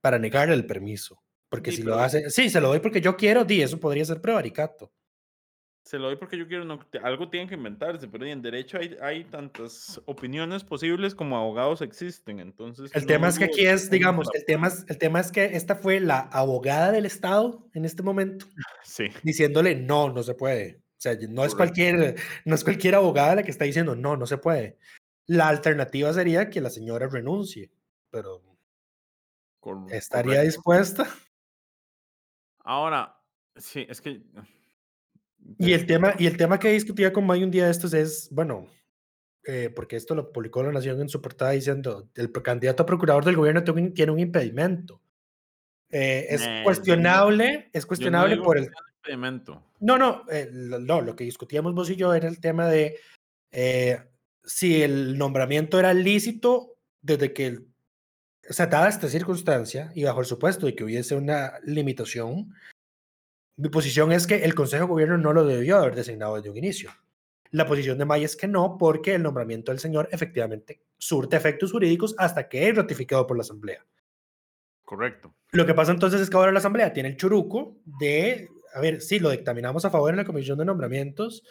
[0.00, 1.22] para negarle el permiso.
[1.48, 4.04] Porque Sí, si lo hace, sí, se lo doy porque yo quiero, di, eso podría
[4.04, 4.92] ser prevaricato.
[5.84, 8.96] Se lo doy porque yo quiero, no, algo tienen que inventarse, pero en derecho hay,
[9.02, 12.90] hay tantas opiniones posibles como abogados existen, entonces...
[12.94, 15.44] El no tema es que aquí es, digamos, el tema es, el tema es que
[15.44, 18.46] esta fue la abogada del Estado en este momento
[18.84, 20.76] Sí, diciéndole no, no se puede.
[20.76, 22.14] O sea, no es cualquier,
[22.44, 24.78] no es cualquier abogada la que está diciendo no, no se puede.
[25.26, 27.70] La alternativa sería que la señora renuncie,
[28.10, 28.42] pero
[29.90, 30.44] ¿estaría correcto.
[30.46, 31.08] dispuesta?
[32.64, 33.16] Ahora,
[33.56, 34.22] sí, es que...
[35.58, 38.28] Y el tema, y el tema que discutía con May un día de estos es,
[38.30, 38.68] bueno,
[39.44, 43.24] eh, porque esto lo publicó La Nación en su portada diciendo, el candidato a procurador
[43.24, 45.00] del gobierno tiene un- tiene un impedimento.
[45.90, 48.70] Eh, es Eh, cuestionable, es no cuestionable por el...
[48.98, 49.62] impedimento.
[49.80, 52.98] No, no, eh, lo, no, lo que discutíamos vos y yo era el tema de
[53.50, 54.00] eh,
[54.44, 57.60] si el nombramiento era lícito desde que,
[58.48, 62.54] o sea, dada esta circunstancia y bajo el supuesto de que hubiese una limitación,
[63.56, 66.56] mi posición es que el Consejo de Gobierno no lo debió haber designado desde un
[66.56, 66.90] inicio.
[67.50, 71.70] La posición de May es que no, porque el nombramiento del señor efectivamente surte efectos
[71.70, 73.84] jurídicos hasta que es ratificado por la Asamblea.
[74.84, 75.34] Correcto.
[75.50, 79.02] Lo que pasa entonces es que ahora la Asamblea tiene el churuco de, a ver,
[79.02, 81.44] sí, lo dictaminamos a favor en la Comisión de Nombramientos,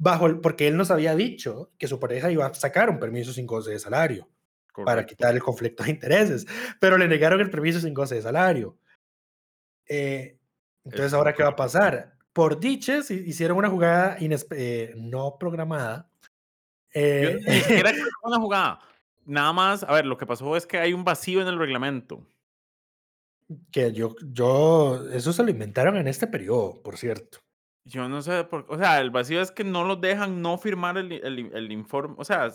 [0.00, 3.46] bajo porque él nos había dicho que su pareja iba a sacar un permiso sin
[3.46, 4.28] goce de salario
[4.74, 5.10] para correcto.
[5.10, 6.46] quitar el conflicto de intereses,
[6.80, 8.78] pero le negaron el permiso sin goce de salario.
[9.86, 10.38] Eh,
[10.84, 12.16] entonces, Es ¿ahora qué va a pasar?
[12.32, 16.10] Por diches, hi- hicieron una jugada eh, no programada.
[16.94, 18.80] Yo eh, ni siquiera que fue una jugada.
[19.26, 22.26] Nada más, a ver, lo que pasó es que hay un vacío en el reglamento.
[23.70, 27.38] que yo, yo, eso se lo inventaron en este periodo, por cierto.
[27.90, 30.96] Yo no sé por o sea, el vacío es que no los dejan no firmar
[30.96, 32.50] el, el, el informe, o sea,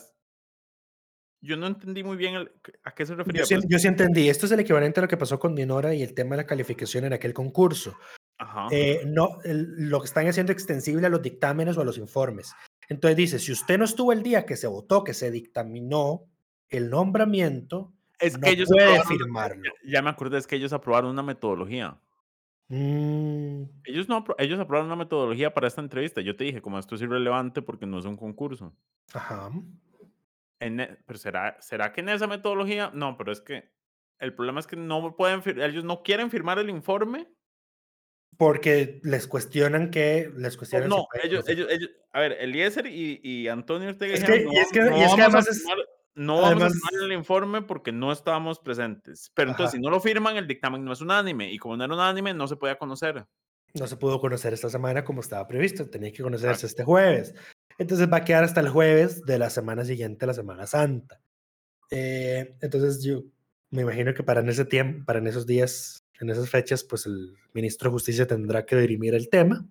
[1.42, 2.52] yo no entendí muy bien el-
[2.84, 3.42] a qué se refería.
[3.42, 3.68] Yo sí, pues.
[3.68, 4.30] yo sí entendí.
[4.30, 6.48] Esto es el equivalente a lo que pasó con Dinora y el tema de la
[6.48, 7.98] calificación en aquel concurso.
[8.38, 8.68] Ajá.
[8.72, 12.54] Eh, no, el- lo que están haciendo extensible a los dictámenes o a los informes.
[12.90, 16.24] Entonces dice, si usted no estuvo el día que se votó, que se dictaminó
[16.70, 19.64] el nombramiento, es no que ellos puede firmarlo.
[19.84, 22.00] ya, ya me acordé, es que ellos aprobaron una metodología.
[22.68, 26.22] Mm, Ellos no apro- ellos aprobaron una metodología para esta entrevista.
[26.22, 28.76] Yo te dije, como esto es irrelevante porque no es un concurso.
[29.14, 29.52] ajá.
[30.60, 32.90] En e- pero será, ¿será que en esa metodología?
[32.94, 33.70] No, pero es que
[34.20, 37.28] el problema es que no pueden, fir- ellos no quieren firmar el informe.
[38.38, 41.52] Porque les cuestionan que, les o cuestionan si no, ellos, sé.
[41.54, 44.72] ellos, ellos, a ver, Eliezer y, y Antonio Ortega Es dijeron, que- no, y es
[44.72, 45.86] que- no y es que vamos a además es- firmar-
[46.16, 49.32] no vamos a además- firmar el informe porque no estábamos presentes.
[49.36, 49.78] Pero entonces, Ajá.
[49.78, 51.52] si no lo firman, el dictamen no es unánime.
[51.52, 53.26] Y como no era unánime, no se podía conocer.
[53.78, 57.36] no se pudo conocer esta semana como estaba previsto, tenía que conocerse este jueves.
[57.78, 61.20] Entonces va a quedar hasta el jueves de la semana siguiente, la Semana Santa.
[61.92, 63.24] Eh, entonces yo
[63.72, 67.06] me imagino que para en ese tiempo, para en esos días, en esas fechas, pues
[67.06, 69.66] el ministro de Justicia tendrá que dirimir el tema.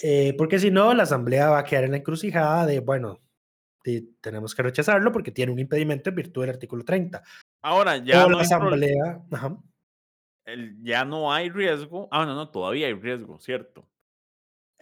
[0.00, 3.20] Eh, porque si no, la Asamblea va a quedar en la encrucijada de, bueno,
[4.20, 7.22] tenemos que rechazarlo porque tiene un impedimento en virtud del artículo 30.
[7.62, 9.56] Ahora, ya no, la Asamblea, ajá,
[10.44, 12.08] el- ya no hay riesgo.
[12.10, 13.88] Ah, no, no, todavía hay riesgo, cierto.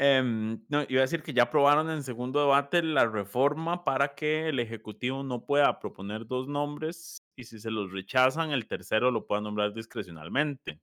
[0.02, 4.48] Em, no, iba a decir que ya aprobaron en segundo debate la reforma para que
[4.48, 9.26] el Ejecutivo no pueda proponer dos nombres y si se los rechazan, el tercero lo
[9.26, 10.80] pueda nombrar discrecionalmente.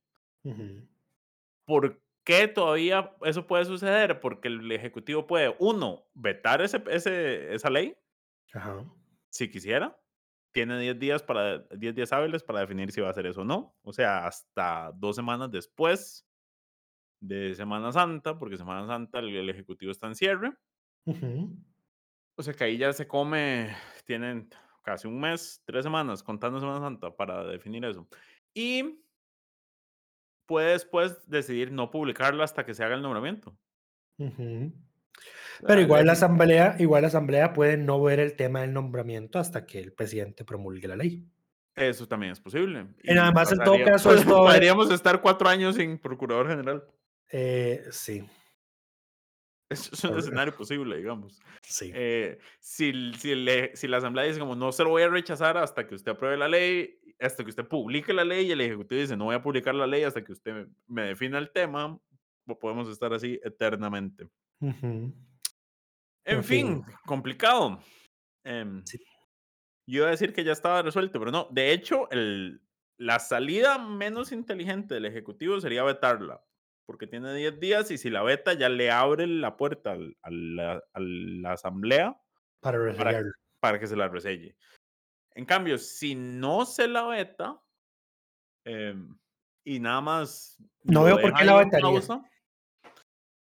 [1.65, 4.19] ¿Por qué todavía eso puede suceder?
[4.19, 7.95] Porque el Ejecutivo puede, uno, vetar ese, ese- esa ley,
[8.53, 8.85] ajá.
[9.29, 9.99] si quisiera,
[10.51, 13.45] tiene 10 días, para, 10 días hábiles para definir si va a hacer eso o
[13.45, 13.75] no.
[13.83, 16.27] O sea, hasta dos semanas después
[17.19, 20.53] de Semana Santa, porque Semana Santa el, el Ejecutivo está en cierre.
[21.05, 21.55] Ujú.
[22.35, 23.75] O sea que ahí ya se come,
[24.05, 24.49] tienen
[24.83, 28.07] casi un mes, tres semanas contando Semana Santa para definir eso.
[28.53, 29.03] Y
[30.47, 33.57] puede después decidir no publicarlo hasta que se haga el nombramiento.
[34.17, 34.71] Ujú.
[34.71, 34.86] O
[35.65, 39.65] Pero igual la asamblea, igual la asamblea puede no ver el tema del nombramiento hasta
[39.65, 41.25] que el presidente promulgue la ley.
[41.75, 42.87] Eso también es posible.
[43.03, 46.83] Y nada más, en todo caso, esto- Podríamos estar cuatro años sin procurador general.
[47.31, 48.23] Eh, sí,
[49.69, 51.41] Eso es un Por- escenario posible, digamos.
[51.61, 51.91] sí.
[51.93, 55.57] Eh, si, si, el- si la asamblea dice como no se lo voy a rechazar
[55.57, 59.01] hasta que usted apruebe la ley, hasta que usted publique la ley y el ejecutivo
[59.01, 61.99] dice no voy a publicar la ley hasta que usted me defina el tema,
[62.45, 64.27] pues podemos estar así eternamente.
[64.61, 64.87] Ujú.
[66.25, 66.95] En En fin, fin.
[67.05, 67.79] complicado.
[68.43, 68.97] Em, Sí.
[69.89, 71.47] Yo iba a decir que ya estaba resuelto, pero no.
[71.51, 72.61] De hecho, el,
[72.99, 76.43] la salida menos inteligente del Ejecutivo sería vetarla,
[76.85, 80.29] porque tiene 10 días y si la veta ya le abre la puerta al- a
[80.29, 82.19] la, a la Asamblea
[82.59, 83.31] Para resellarlo.
[83.61, 84.57] para que se la reselle.
[85.35, 87.57] En cambio, si no se la veta
[88.65, 89.17] em,
[89.63, 90.57] y nada más...
[90.83, 91.81] No veo por qué la vetaría.
[91.81, 92.21] pausa,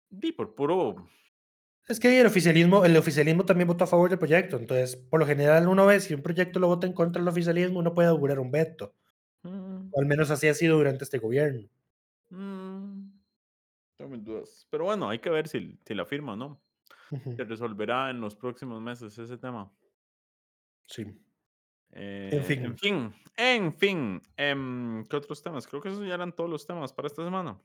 [0.09, 1.07] Di por puro
[1.87, 4.57] Es que el oficialismo, el oficialismo también votó a favor del proyecto.
[4.57, 7.79] Entonces, por lo general, uno ve si un proyecto lo vota en contra del oficialismo,
[7.79, 8.95] uno puede augurar un veto.
[9.43, 11.67] mm, O al menos así ha sido durante este gobierno.
[12.29, 13.11] mm,
[14.23, 14.67] dudas.
[14.69, 16.63] Pero bueno, hay que ver si, si la firma o no.
[17.37, 19.73] Se resolverá en los próximos meses ese tema.
[20.87, 21.05] Sí.
[21.91, 22.65] Eh, fin.
[22.65, 24.21] En fin, en fin.
[24.37, 25.67] em, ¿Qué otros temas?
[25.67, 27.61] Creo que esos ya eran todos los temas para esta semana.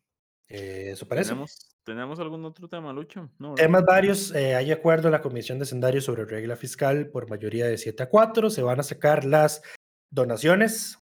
[0.48, 1.30] Eh, eso parece.
[1.30, 3.30] ¿Tenemos, ¿Tenemos algún otro tema, Lucho?
[3.38, 3.54] No.
[3.54, 4.34] Temas varios.
[4.34, 8.02] eh, hay acuerdo en la Comisión de Sendario sobre regla fiscal por mayoría de 7
[8.02, 8.50] a 4.
[8.50, 9.62] Se van a sacar las
[10.10, 10.98] donaciones.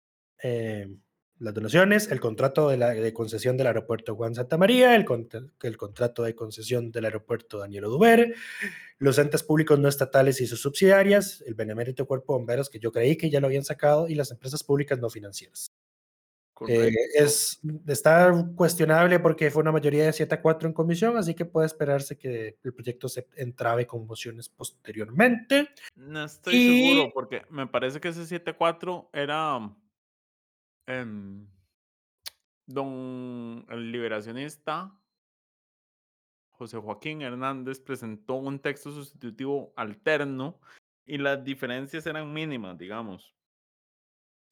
[0.44, 0.88] eh,
[1.40, 5.06] las donaciones, el contrato de, la, de concesión del aeropuerto Juan Santa María, el,
[5.62, 8.34] el contrato de concesión del aeropuerto Daniel Oduber,
[8.98, 12.92] los entes públicos no estatales y sus subsidiarias, el benemérito cuerpo de bomberos que yo
[12.92, 15.72] creí que ya lo habían sacado y las empresas públicas no financieras.
[16.68, 21.36] Eh, es, está cuestionable porque fue una mayoría de 7 a 4 en comisión, así
[21.36, 25.70] que puede esperarse que el proyecto se entrabe con mociones posteriormente.
[25.96, 29.60] No estoy y- seguro porque me parece que ese 7-4 era
[30.88, 31.48] em,
[32.66, 34.98] don el liberacionista
[36.58, 40.60] José Joaquín Hernández presentó un texto sustitutivo alterno
[41.06, 43.37] y las diferencias eran mínimas, digamos.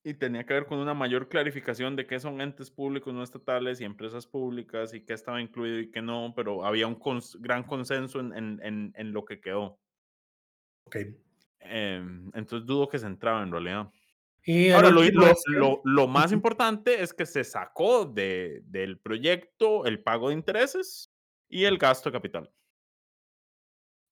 [0.08, 3.82] Y tenía que ver con una mayor clarificación de qué son entes públicos no estatales
[3.82, 7.64] y empresas públicas y qué estaba incluido y qué no, pero había un cons- gran
[7.64, 9.80] consenso en, en- en- en lo que quedó.
[10.86, 10.98] Ok.
[11.60, 13.90] Em, entonces dudo que se entraba en realidad.
[14.44, 19.88] Y Ahora, lo, lo- lo- lo más importante es que se sacó de, del proyecto
[19.88, 21.12] el pago de intereses
[21.50, 22.52] y el gasto de capital,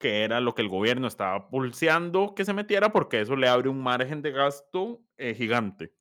[0.03, 3.69] que era lo que el gobierno estaba pulseando que se metiera porque eso le abre
[3.69, 5.93] un margen de gasto eh, gigante,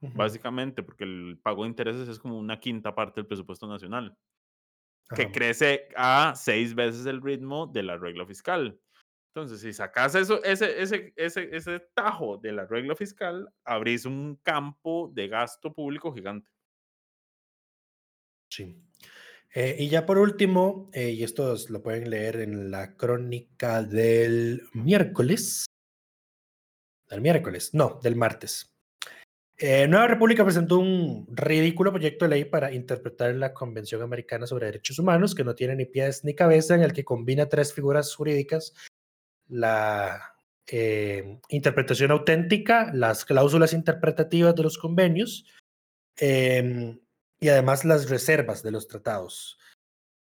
[0.00, 4.16] básicamente, porque el pago de intereses es como una quinta parte del presupuesto nacional,
[5.14, 8.80] que crece a seis veces el ritmo de la regla fiscal.
[9.34, 14.36] Entonces, si sacas eso, ese, ese, ese, ese tajo de la regla fiscal, abrís un
[14.42, 16.48] campo de gasto público gigante.
[18.48, 18.89] Sí.
[19.52, 23.82] Eh, y ya por último, eh, y esto es- lo pueden leer en la crónica
[23.82, 25.66] del miércoles.
[27.08, 28.72] Del miércoles, no, del martes.
[29.58, 34.66] Eh, Nueva República presentó un ridículo proyecto de ley para interpretar la Convención Americana sobre
[34.66, 38.14] Derechos Humanos, que no tiene ni pies ni cabeza, en el que combina tres figuras
[38.14, 38.72] jurídicas,
[39.48, 40.34] la
[40.72, 45.44] eh, interpretación auténtica, las cláusulas interpretativas de los convenios
[46.16, 47.00] em,
[47.40, 49.58] y además las reservas de los tratados.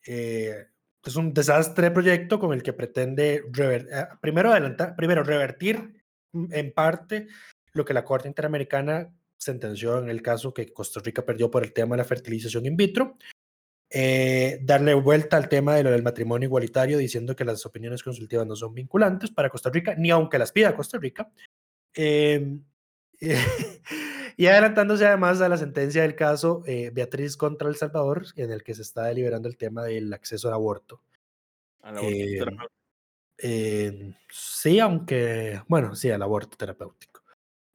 [0.06, 0.66] Eh,
[1.04, 6.02] es un desastre de proyecto con el que pretende rever- eh, primero, adelantar, primero revertir
[6.32, 7.26] en parte
[7.72, 11.72] lo que la Corte Interamericana sentenció en el caso que Costa Rica perdió por el
[11.72, 13.16] tema de la fertilización in vitro,
[13.90, 18.46] eh, darle vuelta al tema de lo del matrimonio igualitario diciendo que las opiniones consultivas
[18.46, 21.30] no son vinculantes para Costa Rica, ni aunque las pida Costa Rica.
[22.00, 22.60] Eh,
[24.38, 28.62] y adelantándose además a la sentencia del caso eh, Beatriz contra El Salvador, en el
[28.62, 31.02] que se está deliberando el tema del acceso al aborto.
[31.82, 32.72] al aborto Eh, terapéutico.
[33.40, 37.22] Eh, sí, aunque, bueno, sí, al aborto terapéutico.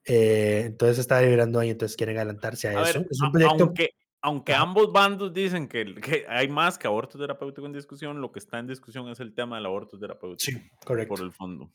[0.06, 2.98] Eh, entonces se está deliberando ahí, entonces quieren adelantarse a, A eso.
[3.00, 3.64] ver, es un a- proyecto.
[3.64, 3.90] aunque,
[4.20, 8.38] aunque ambos bandos dicen que, que hay más que aborto terapéutico en discusión, lo que
[8.38, 11.14] está en discusión es el tema del aborto terapéutico Sí, correcto.
[11.14, 11.70] por el fondo.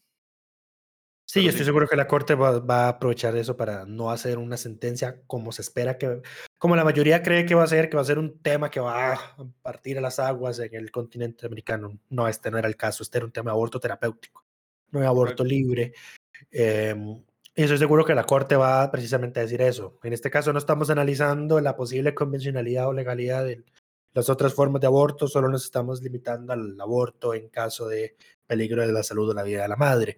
[1.31, 4.57] Sí, estoy seguro que la Corte va, va, a aprovechar eso para no hacer una
[4.57, 6.23] sentencia como se espera que,
[6.57, 8.79] como la mayoría cree que va a ser, que va a ser un tema que
[8.79, 9.19] va a
[9.61, 11.99] partir a las aguas en el continente americano.
[12.09, 14.43] No, este no era el caso, este era un tema de aborto terapéutico,
[14.89, 15.93] no de aborto libre.
[16.49, 16.95] Eh,
[17.55, 19.99] y estoy seguro que la Corte va precisamente a decir eso.
[20.01, 23.63] En este caso no estamos analizando la posible convencionalidad o legalidad de
[24.13, 28.15] las otras formas de aborto, solo nos estamos limitando al aborto en caso de
[28.47, 30.17] peligro de la salud o la vida de la madre.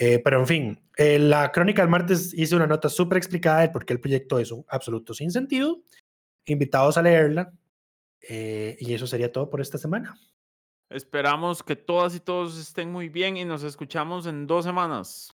[0.00, 3.70] Eh, pero en fin, eh, la crónica del martes hice una nota súper explicada de
[3.70, 5.80] por qué el proyecto es un absoluto sin sentido.
[6.46, 7.52] Invitados a leerla.
[8.20, 10.16] Eh, y eso sería todo por esta semana.
[10.90, 15.30] Esperamos que todas y todos estén muy bien y nos escuchamos en dos semanas.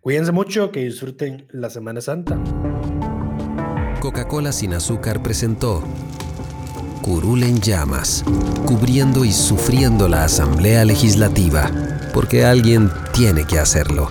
[0.00, 2.42] Cuídense mucho, que disfruten la Semana Santa.
[4.00, 5.82] Coca-Cola sin azúcar presentó
[7.00, 8.24] Curul en llamas,
[8.66, 11.70] cubriendo y sufriendo la Asamblea Legislativa,
[12.14, 14.10] porque alguien tiene que hacerlo.